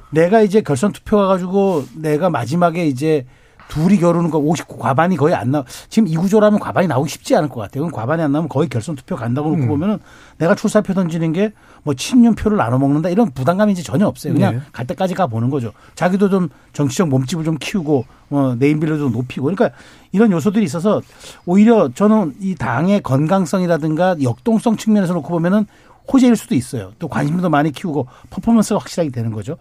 [0.10, 3.28] 내가 이제 결선 투표 가가지고 내가 마지막에 이제
[3.70, 7.50] 둘이 겨루는 거 50, 과반이 거의 안 나, 지금 이 구조라면 과반이 나오기 쉽지 않을
[7.50, 7.84] 것 같아요.
[7.84, 9.68] 그럼 과반이 안 나오면 거의 결선 투표 간다고 놓고 음.
[9.68, 10.00] 보면은
[10.38, 11.52] 내가 출사표 던지는 게
[11.88, 14.34] 뭐 친윤표를 나눠 먹는다 이런 부담감이 이제 전혀 없어요.
[14.34, 14.62] 그냥 네.
[14.74, 15.72] 갈 때까지 가 보는 거죠.
[15.96, 19.70] 자기도 좀 정치적 몸집을 좀 키우고 어, 네임빌을 좀 높이고 그러니까
[20.12, 21.02] 이런 요소들이 있어서
[21.46, 25.66] 오히려 저는 이 당의 건강성이라든가 역동성 측면에서 놓고 보면은
[26.12, 26.92] 호재일 수도 있어요.
[27.00, 29.56] 또 관심도 많이 키우고 퍼포먼스가 확실하게 되는 거죠.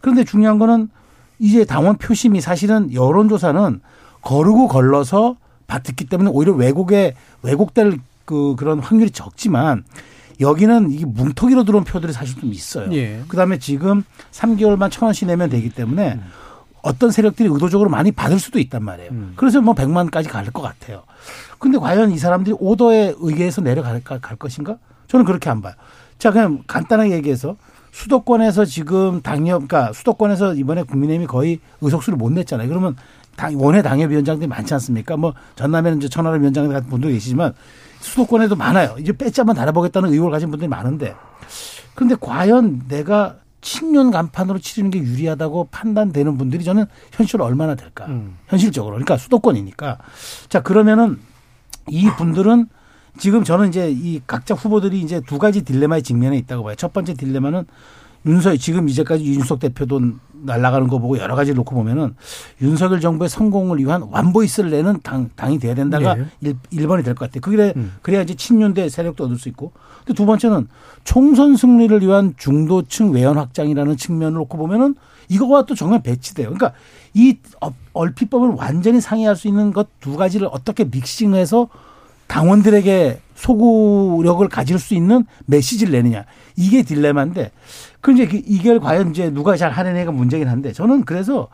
[0.00, 0.88] 그런데 중요한 거는
[1.38, 3.80] 이제 당원 표심이 사실은 여론조사는
[4.22, 9.84] 거르고 걸러서 받았기 때문에 오히려 왜곡에 왜곡될 그 그런 확률이 적지만
[10.40, 12.92] 여기는 이게 뭉텅이로 들어온 표들이 사실 좀 있어요.
[12.92, 13.22] 예.
[13.28, 16.20] 그다음에 지금 3개월만 천 원씩 내면 되기 때문에
[16.82, 19.10] 어떤 세력들이 의도적으로 많이 받을 수도 있단 말이에요.
[19.36, 21.02] 그래서 뭐 100만까지 갈 것 같아요.
[21.58, 24.78] 근데 과연 이 사람들이 오더에 의해서 내려갈 갈 것인가?
[25.06, 25.74] 저는 그렇게 안 봐요.
[26.18, 27.56] 자, 그냥 간단하게 얘기해서
[27.92, 32.68] 수도권에서 지금 당협, 그러니까 수도권에서 이번에 국민의힘이 거의 의석수를 못 냈잖아요.
[32.68, 32.96] 그러면
[33.36, 35.16] 당, 원외 당협위원장들이 많지 않습니까?
[35.16, 37.52] 뭐 전남에는 이제 천하람 위원장 같은 분도 계시지만
[38.00, 38.96] 수도권에도 많아요.
[38.98, 41.14] 이제 배짜만 달아보겠다는 의혹을 가진 분들이 많은데
[41.94, 48.08] 그런데 과연 내가 친윤 간판으로 치르는 게 유리하다고 판단되는 분들이 저는 현실로 얼마나 될까?
[48.48, 48.94] 현실적으로.
[48.94, 49.98] 그러니까 수도권이니까.
[50.48, 51.20] 자, 그러면은
[51.88, 52.66] 이 분들은
[53.18, 56.74] 지금 저는 이제 이 각자 후보들이 이제 두 가지 딜레마에 직면해 있다고 봐요.
[56.76, 57.64] 첫 번째 딜레마는
[58.24, 60.00] 윤석 지금 이제까지 이준석 대표도
[60.44, 62.14] 날아가는 거 보고 여러 가지 놓고 보면은
[62.60, 66.24] 윤석열 정부의 성공을 위한 완보이스를 내는 당, 당이 돼야 된다가 네.
[66.40, 66.56] 일
[66.86, 67.40] 1번이 될 것 같아요.
[67.40, 69.72] 그게 그래야 이제 친윤대 세력도 얻을 수 있고.
[69.98, 70.68] 근데 두 번째는
[71.04, 74.94] 총선 승리를 위한 중도층 외연 확장이라는 측면을 놓고 보면은
[75.28, 76.46] 이거와 또 정말 배치돼요.
[76.46, 76.72] 그러니까
[77.14, 81.68] 이 어- 얼핏 보면 완전히 상회할 수 있는 것 두 가지를 어떻게 믹싱해서
[82.32, 86.24] 당원들에게 소구력을 가질 수 있는 메시지를 내느냐.
[86.56, 87.50] 이게 딜레마인데,
[88.00, 91.48] 그 이제 그 이걸 과연 이제 누가 잘 하느냐가 문제긴 한데, 저는 그래서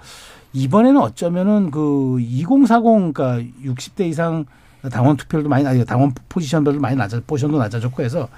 [0.53, 4.45] 이번에는 어쩌면은 그 2040, 그러니까 60대 이상
[4.93, 8.29] 당원 투표율도 많이, 아니, 당원 포지션별도 많이 낮아, 포지션도 낮아졌고 해서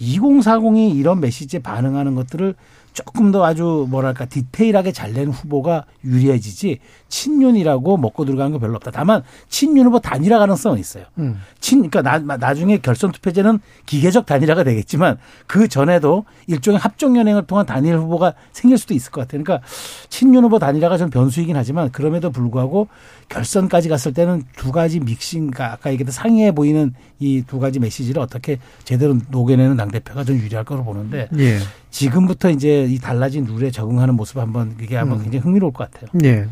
[0.00, 2.54] 2040이 이런 메시지에 반응하는 것들을
[2.92, 6.78] 조금 더 아주 뭐랄까 디테일하게 잘 낸 후보가 유리해지지
[7.08, 8.92] 친윤이라고 먹고 들어가는 거 별로 없다.
[8.92, 11.04] 다만 친윤 후보 단일화 가능성은 있어요.
[11.18, 11.40] 음.
[11.58, 15.18] 친 그러니까 나, 나중에 결선 투표제는 기계적 단일화가 되겠지만
[15.48, 19.42] 그 전에도 일종의 합종 연행을 통한 단일 후보가 생길 수도 있을 것 같아요.
[19.42, 19.66] 그러니까
[20.08, 22.86] 친윤 후보 단일화가 좀 변수이긴 하지만 그럼에도 불구하고
[23.28, 28.22] 결선까지 갔을 때는 두 가지 믹싱 그러니까 아까 얘기했던 상이해 보이는 이 두 가지 메시지를
[28.22, 31.58] 어떻게 제대로 녹여내는 당 대표가 좀 유리할 거로 보는데 예.
[31.90, 35.22] 지금부터 이제 이 달라진 룰에 적응하는 모습 한번 이게 한번 음.
[35.24, 36.10] 굉장히 흥미로울 것 같아요.
[36.24, 36.46] 예.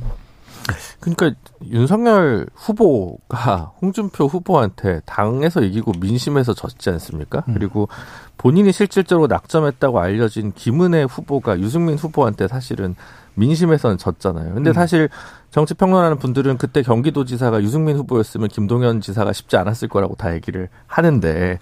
[1.00, 1.32] 그러니까
[1.64, 7.42] 윤석열 후보가 홍준표 후보한테 당에서 이기고 민심에서 졌지 않습니까?
[7.54, 7.88] 그리고
[8.36, 12.94] 본인이 실질적으로 낙점했다고 알려진 김은혜 후보가 유승민 후보한테 사실은
[13.34, 14.54] 민심에서는 졌잖아요.
[14.54, 15.08] 근데 사실
[15.50, 21.58] 정치 평론하는 분들은 그때 경기도지사가 유승민 후보였으면 김동연 지사가 쉽지 않았을 거라고 다 얘기를 하는데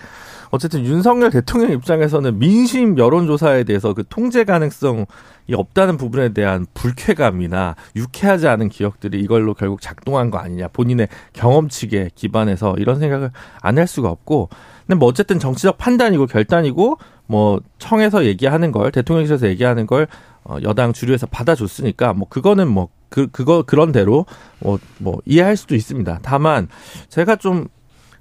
[0.51, 5.07] 어쨌든 윤석열 대통령 입장에서는 민심 여론조사에 대해서 그 통제 가능성이
[5.53, 10.69] 없다는 부분에 대한 불쾌감이나 유쾌하지 않은 기억들이 이걸로 결국 작동한 거 아니냐.
[10.69, 13.31] 본인의 경험치에 기반해서 이런 생각을
[13.61, 14.49] 안 할 수가 없고.
[14.87, 20.07] 근데 뭐 어쨌든 정치적 판단이고 결단이고 뭐 청에서 얘기하는 걸 대통령실에서 얘기하는 걸
[20.45, 24.27] 어, 여당 주류에서 받아줬으니까 뭐 그거는 뭐 그 그거 그런 대로
[24.61, 26.21] 뭐뭐 이해할 수도 있습니다.
[26.23, 26.69] 다만
[27.09, 27.69] 제가 좀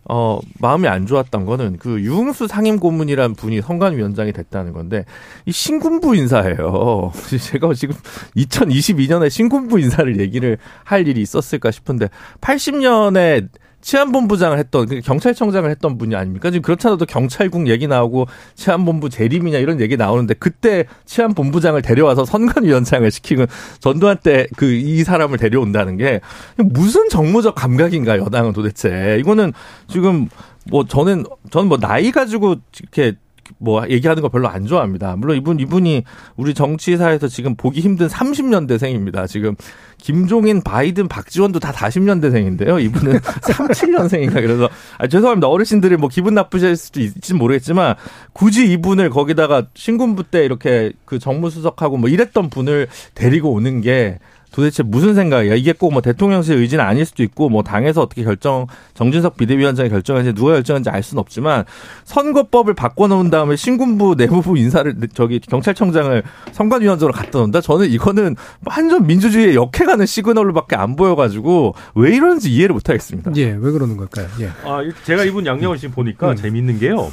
[0.08, 5.06] 어, 마음이 안 좋았던 거는 그 유흥수 상임 고문이란 분이 선관위원장이 됐다는 건데
[5.46, 7.12] 이 신군부 인사예요.
[7.42, 7.96] 제가 지금
[8.38, 12.10] 2022년에 신군부 인사를 얘기를 할 일이 있었을까 싶은데
[12.42, 13.50] 80년에
[13.86, 16.50] 치안본부장을 했던 그 경찰청장을 했던 분이 아닙니까?
[16.50, 18.26] 지금 그렇잖아도 경찰국 얘기 나오고
[18.56, 23.46] 치안본부 재림이냐 이런 얘기 나오는데 그때 치안본부장을 데려와서 선관위원장을 시키는
[23.80, 26.20] 전두환 때 그 이 사람을 데려온다는 게
[26.58, 29.54] 무슨 정무적 감각인가 여당은 도대체 이거는
[29.88, 30.30] 지금
[30.70, 33.14] 뭐 저는 저는 뭐 나이 가지고 이렇게
[33.58, 35.16] 뭐 얘기하는 거 별로 안 좋아합니다.
[35.16, 36.04] 물론 이분 이분이
[36.36, 39.28] 우리 정치사에서 지금 보기 힘든 30년대생입니다.
[39.28, 39.56] 지금
[39.98, 42.84] 김종인, 바이든, 박지원도 다 40년대생인데요.
[42.84, 45.48] 이분은 37년생인가 그래서 아, 죄송합니다.
[45.48, 47.96] 어르신들이 뭐 기분 나쁘실 수도 있을지 모르겠지만
[48.34, 54.20] 굳이 이분을 거기다가 신군부 때 이렇게 그 정무수석하고 뭐 이랬던 분을 데리고 오는 게
[54.56, 55.56] 도대체 무슨 생각이야?
[55.56, 60.34] 이게 꼭 뭐 대통령실 의지는 아닐 수도 있고 뭐 당에서 어떻게 결정 정진석 비대위원장이 결정하는지
[60.34, 61.66] 누가 결정하는지 알 수는 없지만
[62.06, 67.62] 선거법을 바꿔놓은 다음에 신군부 내부부 인사를 저기 경찰청장을 선관위원장으로 갖다 놓는다.
[67.62, 68.36] 저는 이거는
[68.66, 73.32] 완전 민주주의에 역해가는 시그널로밖에 안 보여가지고 왜 이러는지 이해를 못하겠습니다.
[73.38, 74.28] 예, 왜 그러는 걸까요?
[74.40, 74.50] 예.
[74.64, 76.36] 아, 이- 제가 이분 양력을 지금 보니까 음.
[76.36, 77.12] 재밌는 게요.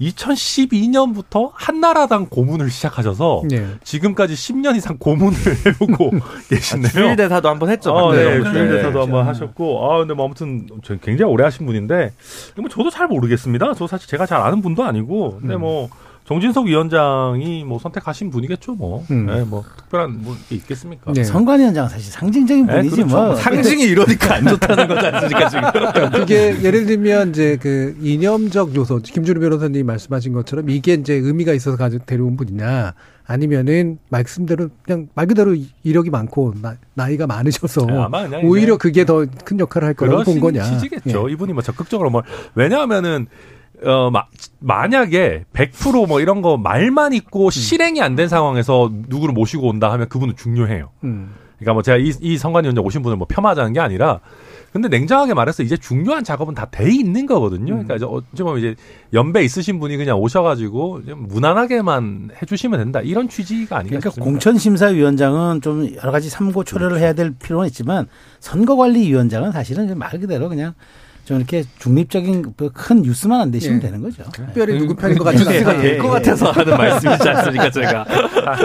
[0.00, 3.66] 2012년부터 한나라당 고문을 시작하셔서 예.
[3.84, 5.36] 지금까지 10년 이상 고문을
[5.80, 6.10] 해오고
[6.50, 6.88] 계시네요.
[6.88, 7.92] 주일 대사도 한번 했죠.
[7.92, 8.52] 어, 박근혜 네, 정부 때.
[8.52, 12.12] 주일 대사도 한번 하셨고, 아, 근데 뭐 아무튼 저 굉장히 오래 하신 분인데,
[12.56, 13.74] 뭐 저도 잘 모르겠습니다.
[13.74, 15.88] 저 사실 제가 잘 아는 분도 아니고, 근데 뭐
[16.26, 19.04] 정진석 위원장이 뭐 선택하신 분이겠죠, 뭐.
[19.10, 19.26] 음.
[19.26, 21.12] 네, 뭐 특별한 뭐게 있겠습니까?
[21.12, 21.22] 네.
[21.22, 23.14] 선관위원장은 사실 상징적인 네, 분이지 그렇죠.
[23.14, 23.34] 뭐.
[23.36, 25.64] 상징이 이러니까 안 좋다는 거지 않습니까 지금?
[26.12, 31.76] 그게 예를 들면 이제 그 이념적 요소, 김준우 변호사님이 말씀하신 것처럼 이게 이제 의미가 있어서
[31.76, 32.94] 가지고 데려온 분이냐,
[33.26, 36.54] 아니면은 말씀대로 그냥 말 그대로 이력이 많고
[36.94, 40.62] 나, 이가 많으셔서 네, 아마 그냥 오히려 그게 더 큰 역할을 할 거라고 본 거냐.
[40.64, 41.28] 취지겠죠.
[41.28, 42.22] 이분이 뭐 적극적으로 뭐
[42.54, 43.26] 왜냐하면은
[43.82, 44.24] 어 마,
[44.60, 50.36] 만약에 100%뭐 이런 거 말만 있고 실행이 안 된 상황에서 누구를 모시고 온다 하면 그분은
[50.36, 50.90] 중요해요.
[51.02, 51.06] 예.
[51.06, 51.34] 음.
[51.58, 54.20] 그러니까 뭐 제가 이, 이 선관위원장 오신 분을 뭐 폄하하자는 게 아니라
[54.72, 57.66] 근데 냉정하게 말해서 이제 중요한 작업은 다 돼 있는 거거든요.
[57.74, 58.74] 그러니까 이제 어찌 보면 이제
[59.12, 64.30] 연배 있으신 분이 그냥 오셔가지고 좀 무난하게만 해주시면 된다 이런 취지가 아닌가 그러니까 싶습니다.
[64.32, 68.06] 공천심사위원장은 좀 여러 가지 참고 초려를 해야 될 필요는 있지만
[68.40, 70.74] 선거관리위원장은 사실은 말 그대로 그냥
[71.24, 73.80] 좀 이렇게 중립적인 그큰 뉴스만 안 되시면 예.
[73.80, 74.24] 되는 거죠.
[74.30, 75.82] 특별히 누구 편인 것 예, 않아요.
[75.82, 75.96] 예, 예.
[75.96, 78.04] 것 같아서 하는 말씀이지 않습니까, 제가.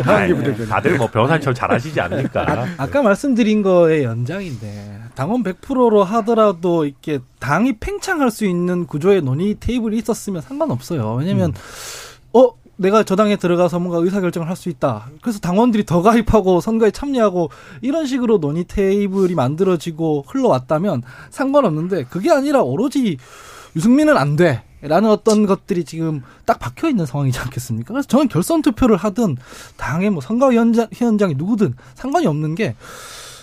[0.05, 0.34] 아이,
[0.68, 2.68] 다들 뭐 변호사님처럼 잘하시지 않으니까.
[2.78, 9.55] 아 까 말씀드린 거의 연장인데 당원 100%로 하더라도 이렇게 당이 팽창할 수 있는 구조의 논의
[9.60, 11.14] 테이블이 있었으면 상관없어요.
[11.16, 11.53] 왜냐면
[12.34, 12.49] 어
[12.80, 15.08] 내가 저 당에 들어가서 뭔가 의사결정을 할 수 있다.
[15.22, 17.50] 그래서 당원들이 더 가입하고 선거에 참여하고
[17.82, 23.18] 이런 식으로 논의 테이블이 만들어지고 흘러왔다면 상관없는데 그게 아니라 오로지
[23.76, 24.64] 유승민은 안 돼.
[24.82, 27.94] 라는 어떤 것들이 지금 딱 박혀 있는 상황이지 않겠습니까?
[27.94, 29.36] 그래서 저는 결선 투표를 하든
[29.76, 32.76] 당의 뭐 선거위원장, 위원장이 누구든 상관이 없는 게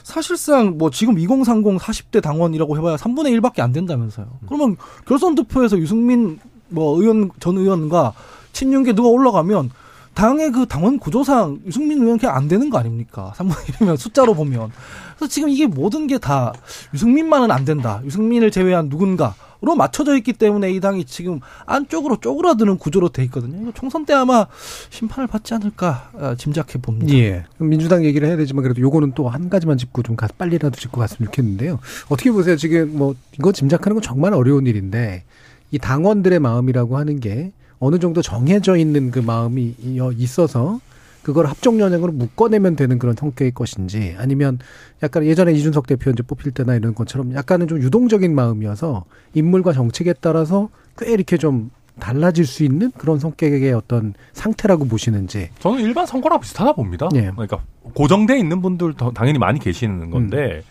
[0.03, 4.26] 사실상 뭐 지금 2030 40대 당원이라고 해봐야 3분의 1밖에 안 된다면서요.
[4.47, 4.76] 그러면
[5.07, 8.14] 결선 투표에서 유승민 뭐 의원 전 의원과
[8.57, 9.70] 친윤계 누가 올라가면
[10.14, 13.34] 당의 그 당원 구조상 유승민 의원 그냥 안 되는 거 아닙니까?
[13.36, 14.70] 3분의 1이면 숫자로 보면.
[15.18, 16.54] 그래서 지금 이게 모든 게 다
[16.94, 18.00] 유승민만은 안 된다.
[18.07, 23.61] 유승민을 제외한 누군가로 맞춰져 있기 때문에 이 당이 지금 안쪽으로 쪼그라드는 구조로 돼 있거든요.
[23.61, 24.46] 이거 총선 때 아마
[24.88, 27.12] 심판을 받지 않을까 아, 짐작해 봅니다.
[27.14, 27.44] 예.
[27.59, 31.26] 민주당 얘기를 해야 되지만 그래도 요거는 또 한 가지만 짚고 좀 가- 빨리라도 짚고 갔으면
[31.26, 31.78] 좋겠는데요.
[32.09, 32.57] 어떻게 보세요?
[32.57, 35.24] 지금 뭐 이거 짐작하는 건 정말 어려운 일인데
[35.72, 39.74] 이 당원들의 마음이라고 하는 게 어느 정도 정해져 있는 그 마음이
[40.16, 40.81] 있어서
[41.22, 44.61] 그걸 합종 연행으로 묶어내면 되는 그런 성격의 것인지 아니면
[45.03, 49.05] 약간 예전에 이준석 대표 이제 뽑힐 때나 이런 것처럼 약간은 좀 유동적인 마음이어서
[49.35, 55.49] 인물과 정책에 따라서 꽤 이렇게 좀 달라질 수 있는 그런 성격의 어떤 상태라고 보시는지.
[55.59, 57.09] 저는 일반 선거랑 비슷하다 봅니다.
[57.14, 57.31] 예.
[57.33, 57.61] 그러니까
[57.95, 60.62] 고정돼 있는 분들 더 당연히 많이 계시는 건데,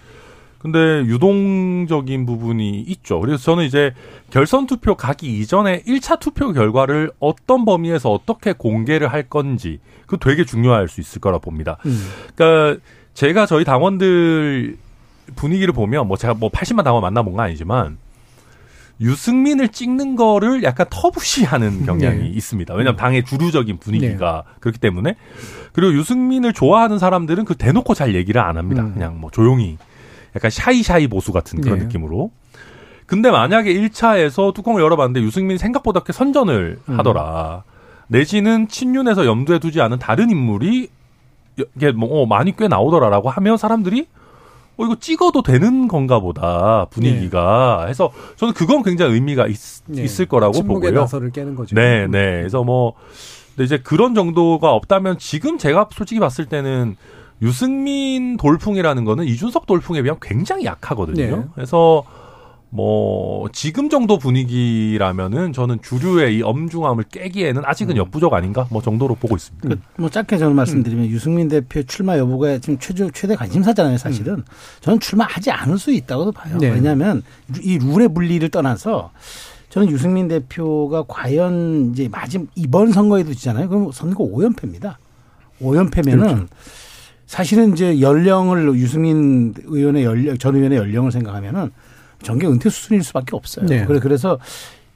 [0.65, 3.19] 근데 유동적인 부분이 있죠.
[3.19, 3.93] 그래서 저는 이제
[4.31, 10.43] 결선 투표 가기 이전에 1차 투표 결과를 어떤 범위에서 어떻게 공개를 할 건지 그 되게
[10.43, 11.77] 중요할 수 있을 거라 봅니다.
[11.85, 12.01] 음.
[12.33, 12.81] 그러니까
[13.13, 14.75] 제가 저희 당원들
[15.35, 17.99] 분위기를 보면 뭐 제가 뭐 80만 당원 만나본 건 아니지만
[18.99, 22.27] 유승민을 찍는 거를 약간 터부시하는 경향이 네.
[22.27, 22.73] 있습니다.
[22.73, 25.15] 왜냐하면 당의 주류적인 분위기가 그렇기 때문에
[25.73, 28.81] 그리고 유승민을 좋아하는 사람들은 그 대놓고 잘 얘기를 안 합니다.
[28.81, 28.93] 음.
[28.95, 29.77] 그냥 뭐 조용히
[30.35, 31.85] 약간 샤이샤이 보수 같은 그런 네.
[31.85, 32.31] 느낌으로.
[33.05, 36.99] 근데 만약에 1차에서 뚜껑을 열어봤는데 유승민이 생각보다 꽤 선전을 음.
[36.99, 37.63] 하더라.
[38.07, 40.89] 내지는 친윤에서 염두에 두지 않은 다른 인물이
[41.75, 44.07] 이게 뭐 어, 많이 꽤 나오더라라고 하면 사람들이
[44.77, 50.05] 어 이거 찍어도 되는 건가 보다 분위기가 해서 저는 그건 굉장히 의미가 있, 네.
[50.19, 50.91] 을 거라고 보고요.
[50.91, 51.75] 나서를 깨는 거죠.
[51.75, 52.39] 네, 네.
[52.39, 52.93] 그래서 뭐
[53.55, 56.97] 근데 이제 그런 정도가 없다면 지금 제가 솔직히 봤을 때는
[57.41, 61.37] 유승민 돌풍이라는 거는 이준석 돌풍에 비하면 굉장히 약하거든요.
[61.37, 61.43] 네.
[61.53, 62.03] 그래서
[62.69, 69.35] 뭐 지금 정도 분위기라면은 저는 주류의 이 엄중함을 깨기에는 아직은 역부족 아닌가 뭐 정도로 보고
[69.35, 69.69] 있습니다.
[69.69, 74.43] 그, 뭐 짧게 저는 말씀드리면 유승민 대표 출마 여부가 지금 최저, 최대 관심사잖아요, 사실은.
[74.81, 76.57] 저는 출마하지 않을 수 있다고도 봐요.
[76.57, 76.69] 네.
[76.69, 77.23] 왜냐하면
[77.61, 79.11] 이 룰의 분리를 떠나서
[79.69, 83.69] 저는 유승민 대표가 과연 이제 마지막 이번 선거에도 지잖아요.
[83.69, 84.95] 그럼 선거 5연패입니다.
[85.61, 86.47] 5연패면은
[87.25, 91.71] 사실은 이제 연령을 유승민 의원의 연령, 전 의원의 연령을 생각하면은
[92.23, 93.65] 정계 은퇴 수순일 수밖에 없어요.
[93.65, 93.85] 네.
[93.85, 94.39] 그래 그래서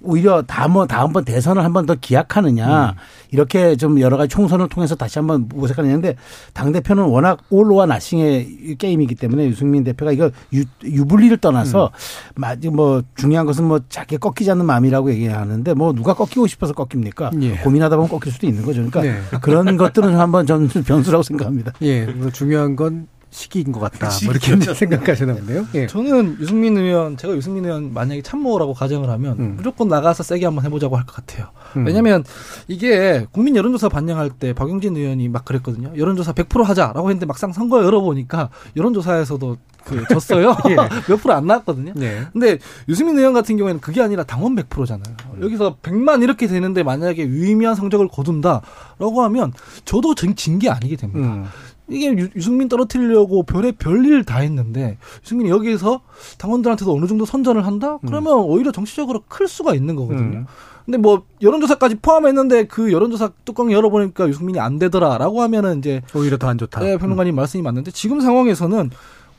[0.01, 2.95] 오히려 다음 다음번 대선을 한 번 더 기약하느냐
[3.31, 6.15] 이렇게 좀 여러 가지 총선을 통해서 다시 한번 모색하느냐인데
[6.53, 11.91] 당 대표는 워낙 올로와 나싱의 게임이기 때문에 유승민 대표가 이거 유, 유불리를 떠나서
[12.35, 17.31] 마지 뭐 중요한 것은 뭐 자기 꺾이지 않는 마음이라고 얘기하는데 뭐 누가 꺾이고 싶어서 꺾입니까?
[17.41, 17.55] 예.
[17.57, 18.85] 고민하다 보면 꺾일 수도 있는 거죠.
[18.89, 19.39] 그러니까 네.
[19.41, 21.73] 그런 것들은 한번 저는 변수라고 생각합니다.
[21.81, 24.07] 예, 중요한 건 시기인 것 같다.
[24.25, 25.65] 뭐 이렇게 이제 생각하시나 보네요.
[25.75, 25.87] 예.
[25.87, 29.53] 저는 유승민 의원, 제가 유승민 의원 만약에 참모라고 가정을 하면 음.
[29.57, 31.47] 무조건 나가서 세게 한번 해보자고 할 것 같아요.
[31.77, 31.85] 음.
[31.85, 32.23] 왜냐면
[32.67, 35.91] 이게 국민 여론조사 반영할 때 박용진 의원이 막 그랬거든요.
[35.95, 40.55] 여론조사 100% 하자라고 했는데 막상 선거 열어보니까 여론조사에서도 그 졌어요.
[40.69, 40.75] 예.
[41.07, 41.93] 몇 프로 안 나왔거든요.
[41.95, 42.23] 네.
[42.33, 42.59] 근데
[42.89, 45.15] 유승민 의원 같은 경우에는 그게 아니라 당원 100%잖아요.
[45.41, 49.53] 여기서 100만 이렇게 되는데 만약에 유의미한 성적을 거둔다라고 하면
[49.85, 51.49] 저도 진 게 아니게 됩니다.
[51.89, 51.93] 음.
[51.93, 56.01] 이게 유, 유승민 떨어뜨리려고 별의 별일 다 했는데 유승민이 여기서
[56.37, 57.97] 당원들한테도 어느 정도 선전을 한다?
[58.05, 60.39] 그러면 오히려 정치적으로 클 수가 있는 거거든요.
[60.39, 60.45] 음.
[60.85, 66.47] 근데 뭐 여론조사까지 포함했는데 그 여론조사 뚜껑 열어보니까 유승민이 안 되더라라고 하면은 이제 오히려 더
[66.47, 66.79] 안 좋다.
[66.79, 68.89] 네, 평론가님 말씀이 맞는데 지금 상황에서는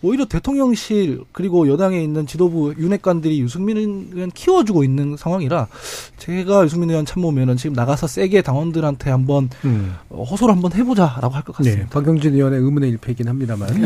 [0.03, 3.77] 오히려 대통령실 그리고 여당에 있는 지도부 윤핵관들이 유승민
[4.15, 5.67] 의원 키워주고 있는 상황이라
[6.19, 9.95] 제가 유승민 의원 참모면은 지금 나가서 세게 당원들한테 한번 음.
[10.09, 11.83] 어, 호소를 한번 해보자라고 할 것 같습니다.
[11.85, 13.69] 네, 박영진 의원의 의문의 일패이긴 합니다만.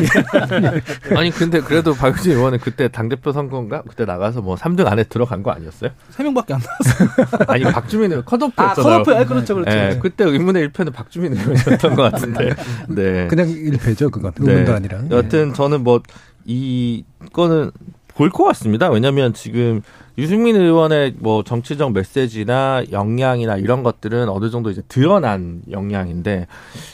[1.16, 5.42] 아니 근데 그래도 박유진 의원은 그때 당 대표 선거인가 그때 나가서 뭐 3등 안에 들어간
[5.42, 5.90] 거 아니었어요?
[6.10, 7.44] 세 명밖에 안 나왔어요.
[7.48, 9.02] 아니 박주민 의원 아, 컷오프였잖아요.
[9.04, 9.70] 컷오프, 아, 그렇죠, 그렇죠.
[9.76, 12.54] 예, 그때 의문의 일패는 박주민 의원이었던 것 같은데.
[12.88, 13.26] 네.
[13.28, 14.32] 그냥 일패죠, 그건.
[14.38, 15.02] 의문도 아니라.
[15.10, 16.00] 여하튼 저는 뭐
[16.45, 17.70] 이거는
[18.16, 18.90] 볼 것 같습니다.
[18.90, 19.82] 왜냐하면 지금
[20.16, 26.47] 유승민 의원의 뭐 정치적 메시지나 역량이나 이런 것들은 어느 정도 이제 드러난 역량인데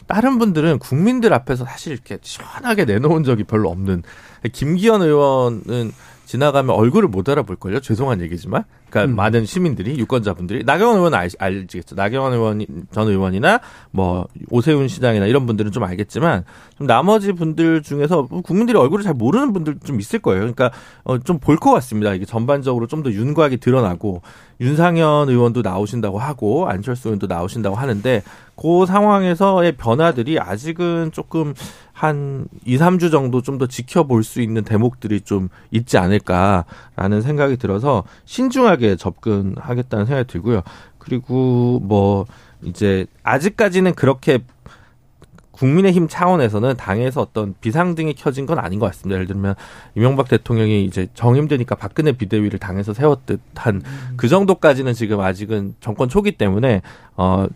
[0.06, 4.02] 다른 분들은 국민들 앞에서 사실 이렇게 시원하게 내놓은 적이 별로 없는
[4.52, 5.92] 김기현 의원은
[6.30, 7.80] 지나가면 얼굴을 못 알아볼걸요?
[7.80, 8.62] 죄송한 얘기지만.
[8.88, 9.16] 그러니까 음.
[9.16, 10.62] 많은 시민들이, 유권자분들이.
[10.62, 11.96] 나경원 의원은 알, 알지겠죠.
[11.96, 13.60] 나경원 의원, 전 의원이나
[13.90, 16.44] 뭐 오세훈 시장이나 이런 분들은 좀 알겠지만
[16.78, 20.40] 좀 나머지 분들 중에서 국민들이 얼굴을 잘 모르는 분들 좀 있을 거예요.
[20.40, 20.70] 그러니까
[21.02, 22.14] 어, 좀볼 것 같습니다.
[22.14, 24.20] 이게 전반적으로 좀 더 윤곽이 드러나고
[24.60, 28.22] 윤상현 의원도 나오신다고 하고 안철수 의원도 나오신다고 하는데
[28.56, 31.54] 그 상황에서의 변화들이 아직은 조금
[31.92, 38.04] 한 2, 3주 정도 좀 더 지켜볼 수 있는 대목들이 좀 있지 않을까라는 생각이 들어서
[38.24, 40.62] 신중하게 접근하겠다는 생각이 들고요.
[40.98, 42.24] 그리고 뭐
[42.62, 44.38] 이제 아직까지는 그렇게
[45.60, 49.16] 국민의힘 차원에서는 당에서 어떤 비상등이 켜진 건 아닌 것 같습니다.
[49.16, 49.54] 예를 들면
[49.94, 56.80] 이명박 대통령이 이제 정임되니까 박근혜 비대위를 당에서 세웠듯 한그 정도까지는 지금 아직은 정권 초기 때문에
[57.16, 57.46] 어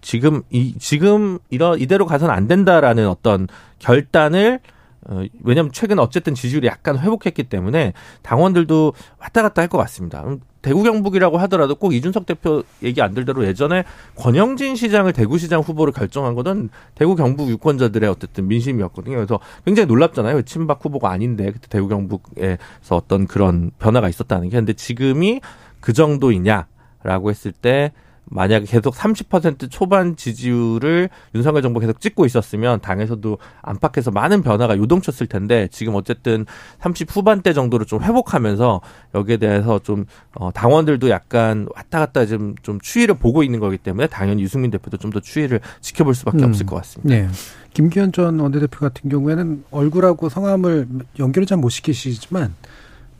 [0.00, 3.48] 지금 이 지금 이러 이대로 가서는 안 된다라는 어떤
[3.80, 4.60] 결단을
[5.08, 7.92] 어, 왜냐면 최근 어쨌든 지지율이 약간 회복했기 때문에
[8.22, 10.24] 당원들도 왔다 갔다 할 것 같습니다.
[10.68, 13.84] 음, 대구 경북이라고 하더라도 꼭 이준석 대표 얘기 안 들대로 예전에
[14.16, 19.16] 권영진 시장을 대구시장 후보로 결정한 거는 대구 경북 유권자들의 어쨌든 민심이었거든요.
[19.16, 20.42] 그래서 굉장히 놀랍잖아요.
[20.42, 24.56] 친박 후보가 아닌데 그때 대구 경북에서 어떤 그런 변화가 있었다는 게.
[24.56, 25.40] 근데 지금이
[25.80, 27.92] 그 정도이냐라고 했을 때
[28.30, 35.26] 만약에 계속 30% 초반 지지율을 윤석열 정부 계속 찍고 있었으면 당에서도 안팎에서 많은 변화가 요동쳤을
[35.26, 36.46] 텐데 지금 어쨌든
[36.80, 38.80] 30 후반대 정도로 좀 회복하면서
[39.14, 44.06] 여기에 대해서 좀 어, 당원들도 약간 왔다 갔다 좀, 좀 추이를 보고 있는 거기 때문에
[44.06, 46.44] 당연히 유승민 대표도 좀 더 추이를 지켜볼 수밖에 음.
[46.50, 47.14] 없을 것 같습니다.
[47.14, 47.28] 네.
[47.72, 50.86] 김기현 전 원내대표 같은 경우에는 얼굴하고 성함을
[51.18, 52.54] 연결을 잘 못 시키시지만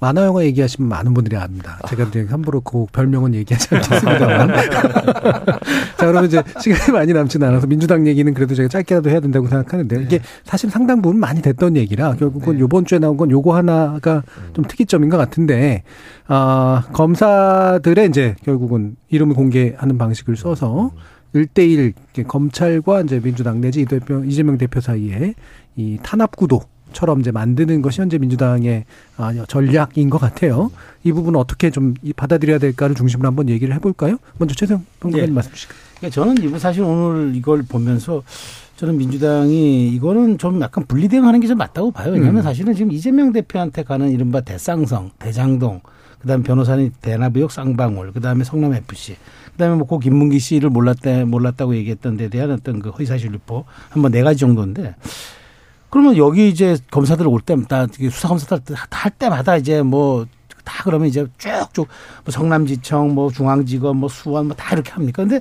[0.00, 1.78] 만화 영화 얘기하시면 많은 분들이 압니다.
[1.88, 4.48] 제가 이제 함부로 그 별명은 얘기하지 않겠습니다만.
[5.96, 10.02] 자, 그러면 이제 시간이 많이 남지는 않아서 민주당 얘기는 그래도 제가 짧게라도 해야 된다고 생각하는데
[10.02, 12.60] 이게 사실 상당 부분 많이 됐던 얘기라 결국은 네.
[12.60, 14.22] 요번 주에 나온 건 요거 하나가
[14.52, 15.82] 좀 특이점인 것 같은데,
[16.26, 20.92] 아, 검사들의 이제 결국은 이름을 공개하는 방식을 써서
[21.32, 21.92] 일대일
[22.26, 23.86] 검찰과 이제 민주당 내지
[24.26, 25.34] 이재명 대표 사이에
[25.76, 26.60] 이 탄압 구도
[26.98, 28.84] 처럼 이제 만드는 것이 현재 민주당의
[29.18, 30.72] 아, 전략인 것 같아요.
[31.04, 34.16] 이 부분은 어떻게 좀 이- 받아들여야 될까를 중심으로 한번 얘기를 해볼까요?
[34.38, 35.32] 먼저 최성 평론가님 예.
[35.32, 35.78] 말씀 주실까요?
[35.98, 38.24] 그러니까 저는 이번 사실 오늘 이걸 보면서
[38.78, 42.10] 저는 민주당이 이거는 좀 약간 분리대응하는 게 좀 맞다고 봐요.
[42.12, 42.42] 왜냐하면 음.
[42.42, 45.80] 사실은 지금 이재명 대표한테 가는 이른바 대쌍성, 대장동,
[46.18, 49.14] 그다음에 변호사는 대나무역 쌍방울, 그다음에 성남 FC,
[49.52, 54.22] 그다음에 뭐고 김문기 씨를 몰랐다 몰랐다고 얘기했던 데 대한 어떤 그 허위사실 유포 한번 네
[54.24, 54.96] 가지 정도인데
[55.90, 60.26] 그러면 여기 이제 검사들 올 때마다 수사 검사들 할 때마다 이제 뭐
[60.68, 61.88] 다 그러면 이제 쭉쭉
[62.24, 65.22] 뭐 성남지청, 뭐 중앙지검, 뭐 수원 뭐 다 이렇게 합니까?
[65.22, 65.40] 근데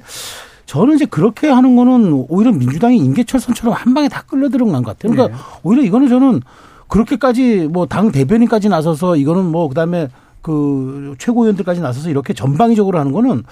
[0.65, 5.13] 저는 이제 그렇게 하는 거는 오히려 민주당이 인계철선처럼 한 방에 다 끌려 들어간 것 같아요.
[5.13, 6.41] 그러니까 오히려 이거는 저는
[6.87, 10.07] 그렇게까지 뭐 당 대변인까지 나서서 이거는 뭐 그다음에
[10.41, 13.43] 그 최고위원들까지 나서서 이렇게 전방위적으로 하는 거는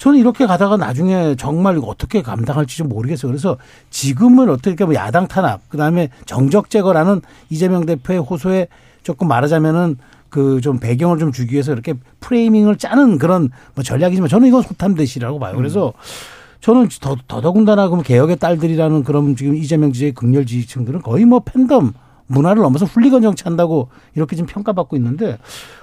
[0.00, 3.30] 저는 이렇게 가다가 나중에 정말 어떻게 감당할지 좀 모르겠어요.
[3.30, 3.58] 그래서
[3.90, 7.20] 지금은 어떻게 뭐 야당 탄압, 그 다음에 정적 제거라는
[7.50, 8.68] 이재명 대표의 호소에
[9.02, 9.98] 조금 말하자면은
[10.30, 15.38] 그 좀 배경을 좀 주기 위해서 이렇게 프레이밍을 짜는 그런 뭐 전략이지만 저는 이건 소탐대시라고
[15.38, 15.54] 봐요.
[15.56, 15.92] 그래서
[16.60, 21.92] 저는 더, 더더군다나 그럼 개혁의 딸들이라는 그런 지금 이재명 지지의 극렬 지지층들은 거의 뭐 팬덤
[22.26, 25.36] 문화를 넘어서 훌리건 정치한다고 이렇게 지금 평가받고 있는데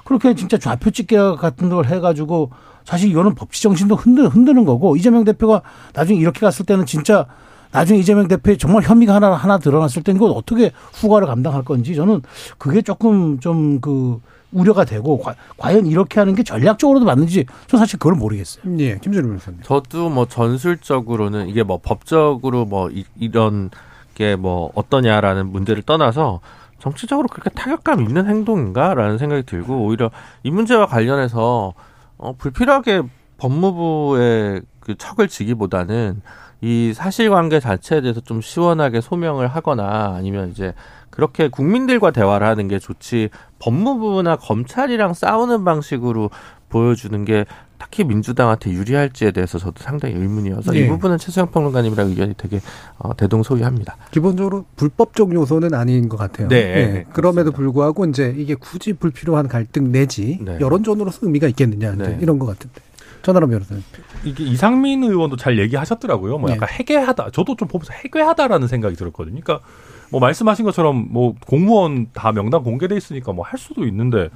[0.05, 2.49] 그렇게 진짜 좌표 찍기 같은 걸 해가지고
[2.88, 5.62] 사실 이거는 법치 정신도 흔드, 흔드는 거고 이재명 대표가
[5.94, 7.26] 나중에 이렇게 갔을 때는 진짜
[7.74, 12.22] 나중에 이재명 대표의 정말 혐의가 하나 하나 드러났을 때는 이걸 어떻게 후과를 감당할 건지 저는
[12.58, 14.22] 그게 조금 좀 그
[14.54, 18.64] 우려가 되고 과, 과연 이렇게 하는 게 전략적으로도 맞는지 저는 사실 그걸 모르겠어요.
[18.80, 19.60] 예, 김준우 변호사님.
[19.62, 23.70] 저도 뭐 전술적으로는 이게 뭐 법적으로 뭐 이, 이런
[24.16, 26.40] 게 뭐 어떠냐라는 문제를 떠나서
[26.80, 30.12] 정치적으로 그렇게 타격감 있는 행동인가라는 생각이 들고 오히려
[30.44, 31.74] 이 문제와 관련해서
[32.18, 33.03] 어 불필요하게
[33.38, 36.22] 법무부의 그 척을 지기보다는
[36.61, 40.74] 이 사실관계 자체에 대해서 좀 시원하게 소명을 하거나 아니면 이제
[41.18, 46.30] 그렇게 국민들과 대화를 하는 게 좋지 법무부나 검찰이랑 싸우는 방식으로
[46.70, 47.45] 보여주는 게
[47.80, 50.82] 딱히 민주당한테 유리할지에 대해서 저도 상당히 의문이어서 예.
[50.82, 52.59] 이 부분은 최수영 평론가님이랑 의견이 되게
[52.99, 53.97] 어, 대동소이합니다.
[54.11, 56.49] 기본적으로 불법적 요소는 아닌 것 같아요.
[56.49, 57.51] 네, 예, 네, 그럼에도.
[57.51, 60.59] 불구하고 이제 이게 굳이 불필요한 갈등 내지 네.
[60.59, 62.20] 여론전으로서 의미가 있겠느냐 네.
[62.22, 62.82] 이런 것 같은데.
[63.28, 63.84] 전하람 변호사님.
[64.23, 66.38] 이게 이상민 의원도 잘 얘기하셨더라고요.
[66.38, 66.55] 뭐 네.
[66.55, 67.32] 약간 해괴하다.
[67.32, 69.41] 저도 좀 보면서 해괴하다라는 생각이 들었거든요.
[69.43, 69.67] 그러니까
[70.09, 74.30] 뭐 말씀하신 것처럼 뭐 공무원 다 명단 공개돼 있으니까 뭐 할 수도 있는데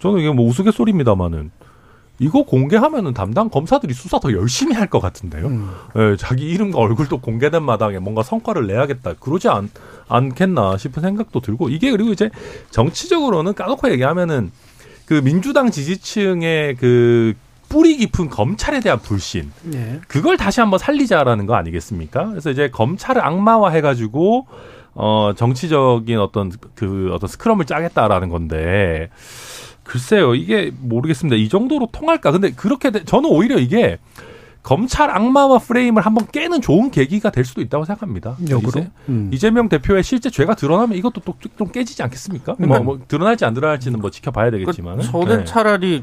[0.00, 1.50] 저는 이게 뭐 우스갯소리입니다만은
[2.18, 5.46] 이거 공개하면은 담당 검사들이 수사 더 열심히 할 것 같은데요.
[5.46, 5.70] 음.
[5.96, 9.14] 예, 자기 이름과 얼굴도 공개된 마당에 뭔가 성과를 내야겠다.
[9.20, 9.70] 그러지 않,
[10.08, 12.28] 않겠나 싶은 생각도 들고 이게 그리고 이제
[12.70, 14.50] 정치적으로는 까놓고 얘기하면은
[15.06, 17.34] 그 민주당 지지층의 그
[17.68, 20.00] 뿌리 깊은 검찰에 대한 불신 예.
[20.08, 22.28] 그걸 다시 한번 살리자라는 거 아니겠습니까?
[22.30, 24.46] 그래서 이제 검찰을 악마화 해가지고
[24.94, 29.10] 어 정치적인 어떤 그 어떤 스크럼을 짜겠다라는 건데
[29.84, 31.36] 글쎄요 이게 모르겠습니다.
[31.36, 32.32] 이 정도로 통할까?
[32.32, 33.98] 근데 그렇게 돼- 저는 오히려 이게
[34.62, 38.36] 검찰 악마화 프레임을 한번 깨는 좋은 계기가 될 수도 있다고 생각합니다.
[38.50, 38.68] 역으로.
[38.80, 39.30] 이제 음.
[39.32, 42.56] 이재명 대표의 실제 죄가 드러나면 이것도 또 좀 깨지지 않겠습니까?
[42.58, 46.02] 뭐, 뭐 드러날지 안 드러날지는 뭐 지켜봐야 되겠지만 저는 차라리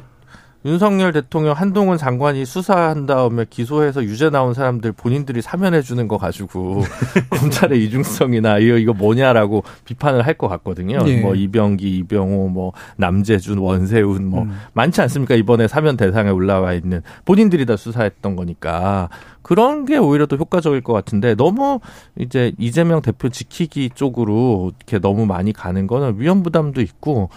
[0.65, 6.81] 윤석열 대통령 한동훈 장관이 수사한 다음에 기소해서 유죄 나온 사람들 본인들이 사면해 주는 거 가지고
[7.29, 10.99] 검찰의 이중성이나 이거 이거 뭐냐라고 비판을 할 것 같거든요.
[11.07, 11.21] 예.
[11.21, 14.59] 뭐 이병기, 이병호, 뭐 남재준, 원세훈 뭐 음.
[14.73, 15.33] 많지 않습니까?
[15.35, 19.07] 이번에 사면 대상에 올라와 있는 본인들이 다 수사했던 거니까
[19.43, 21.79] 그런 게 오히려 더 효과적일 것 같은데 너무
[22.19, 27.29] 이제 이재명 대표 지키기 쪽으로 이렇게 너무 많이 가는 거는 위험 부담도 있고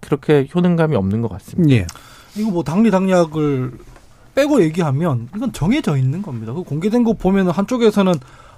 [0.00, 1.74] 그렇게 효능감이 없는 것 같습니다.
[1.74, 1.86] 예.
[2.38, 3.72] 이거 뭐 당리 당략을
[4.34, 6.52] 빼고 얘기하면 이건 정해져 있는 겁니다.
[6.52, 8.14] 그 공개된 거 보면은 한쪽에서는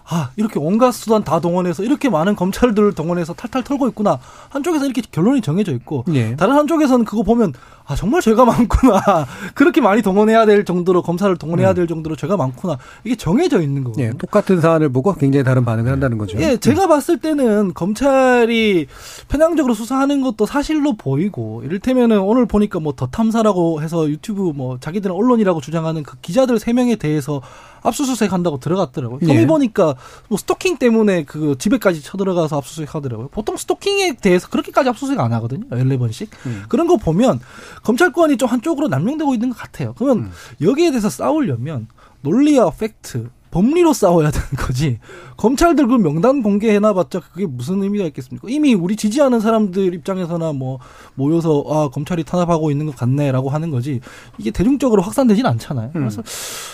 [0.06, 4.18] 아 이렇게 온갖 수단 다 동원해서 이렇게 많은 검찰들을 동원해서 탈탈 털고 있구나.
[4.48, 6.36] 한쪽에서 이렇게 결론이 정해져 있고 예.
[6.36, 7.54] 다른 한쪽에서는 그거 보면
[7.90, 9.02] 아 정말 죄가 많구나.
[9.54, 12.78] 그렇게 많이 동원해야 될 정도로 검사를 동원해야 될 정도로 죄가 많구나.
[13.02, 14.06] 이게 정해져 있는 거거든요.
[14.06, 14.10] 예.
[14.16, 16.38] 똑같은 사안을 보고 굉장히 다른 반응을 한다는 거죠.
[16.38, 18.86] 예, 제가 봤을 때는 검찰이
[19.28, 25.14] 편향적으로 수사하는 것도 사실로 보이고, 이를테면은 오늘 보니까 뭐 더 탐사라고 해서 유튜브 뭐 자기들은
[25.14, 27.40] 언론이라고 주장하는 그 기자들 세 명에 대해서
[27.82, 29.20] 압수수색 한다고 들어갔더라고요.
[29.22, 29.26] 예.
[29.26, 29.94] 혐의 보니까
[30.28, 33.28] 뭐 스토킹 때문에 그 집에까지 쳐들어가서 압수수색 하더라고요.
[33.28, 35.66] 보통 스토킹에 대해서 그렇게까지 압수수색 안 하거든요.
[35.70, 36.28] 14번씩.
[36.44, 36.64] 음.
[36.68, 37.40] 그런 거 보면
[37.82, 39.94] 검찰권이 좀 한쪽으로 남용되고 있는 것 같아요.
[39.96, 40.30] 그러면 음.
[40.60, 41.88] 여기에 대해서 싸우려면
[42.22, 44.98] 논리와 팩트, 법리로 싸워야 되는 거지.
[45.36, 48.46] 검찰들 그 명단 공개해놔봤자 그게 무슨 의미가 있겠습니까?
[48.48, 50.78] 이미 우리 지지하는 사람들 입장에서나 뭐
[51.14, 54.00] 모여서 아 검찰이 탄압하고 있는 것 같네라고 하는 거지.
[54.38, 55.90] 이게 대중적으로 확산되진 않잖아요.
[55.92, 56.22] 그래서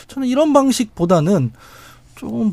[0.09, 1.53] 저는 이런 방식보다는
[2.17, 2.53] 좀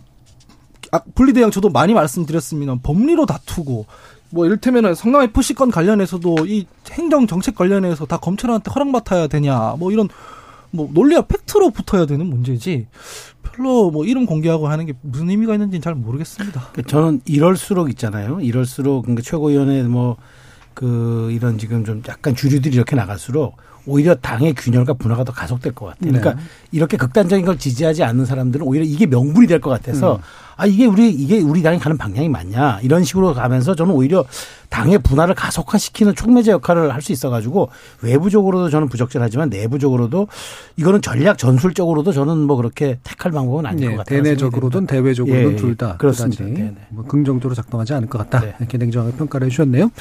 [0.92, 2.76] 아, 분리대응 저도 많이 말씀드렸습니다.
[2.84, 3.88] 법리로 다투고
[4.34, 9.92] 뭐 이를테면은 성남 FC 건 관련해서도 이 행정 정책 관련해서 다 검찰한테 허락받아야 되냐 뭐
[9.92, 10.10] 이런
[10.72, 12.88] 뭐 논리와 팩트로 붙어야 되는 문제지
[13.44, 16.70] 별로 뭐 이름 공개하고 하는 게 무슨 의미가 있는지는 잘 모르겠습니다.
[16.72, 18.40] 그러니까 저는 이럴수록 있잖아요.
[18.42, 20.18] 이럴수록 그러니까 최고위원회 뭐
[20.74, 25.88] 그 이런 지금 좀 약간 주류들이 이렇게 나갈수록 오히려 당의 균열과 분화가 더 가속될 것
[25.88, 26.12] 같아요.
[26.12, 26.42] 그러니까 네.
[26.72, 30.22] 이렇게 극단적인 걸 지지하지 않는 사람들은 오히려 이게 명분이 될 것 같아서 음.
[30.56, 34.24] 아 이게 우리 이게 우리 당이 가는 방향이 맞냐 이런 식으로 가면서 저는 오히려
[34.70, 37.70] 당의 분화를 가속화시키는 촉매제 역할을 할 수 있어가지고
[38.02, 40.28] 외부적으로도 저는 부적절하지만 내부적으로도
[40.78, 44.24] 이거는 전략 전술적으로도 저는 뭐 그렇게 택할 방법은 아닐 것 예, 같아요.
[44.24, 45.56] 대내적으로든 대외적으로든 예, 예.
[45.58, 46.44] 둘다 그렇습니다.
[46.46, 46.76] 네네.
[46.90, 48.40] 뭐 긍정적으로 작동하지 않을 것 같다.
[48.40, 48.56] 네.
[48.60, 49.92] 이렇게 냉정하게 평가를 해주셨네요.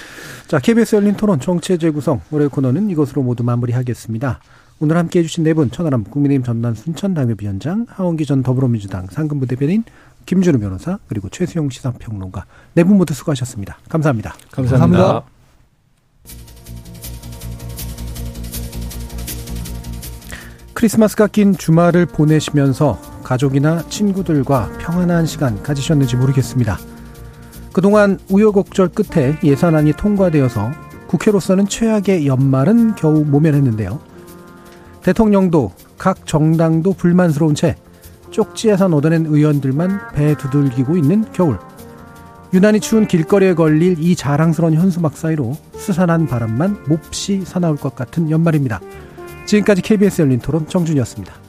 [0.47, 4.41] 자, KBS 열린 토론 정치의 재구성 올해 코너는 이것으로 모두 마무리하겠습니다.
[4.79, 9.85] 오늘 함께해 주신 네 분 천하람 국민의힘 전남 순천 당협위원장 하원기 전 더불어민주당 상근부 대변인
[10.27, 13.79] 김준우 변호사 그리고 최수영 시사평론가 네 분 모두 수고하셨습니다.
[13.89, 14.35] 감사합니다.
[14.51, 15.23] 감사합니다.
[20.75, 26.79] 크리스마스가 낀 주말을 보내시면서 가족이나 친구들과 평안한 시간 가지셨는지 모르겠습니다.
[27.73, 30.73] 그동안 우여곡절 끝에 예산안이 통과되어서
[31.07, 34.01] 국회로서는 최악의 연말은 겨우 모면했는데요.
[35.03, 37.77] 대통령도 각 정당도 불만스러운 채
[38.33, 41.59] 쪽지 예산 얻어낸 의원들만 배 두들기고 있는 겨울.
[42.53, 48.81] 유난히 추운 길거리에 걸릴 이 자랑스러운 현수막 사이로 스산한 바람만 몹시 사나울 것 같은 연말입니다.
[49.47, 51.42] 지금까지 KBS 열린 토론 정준이었습니다.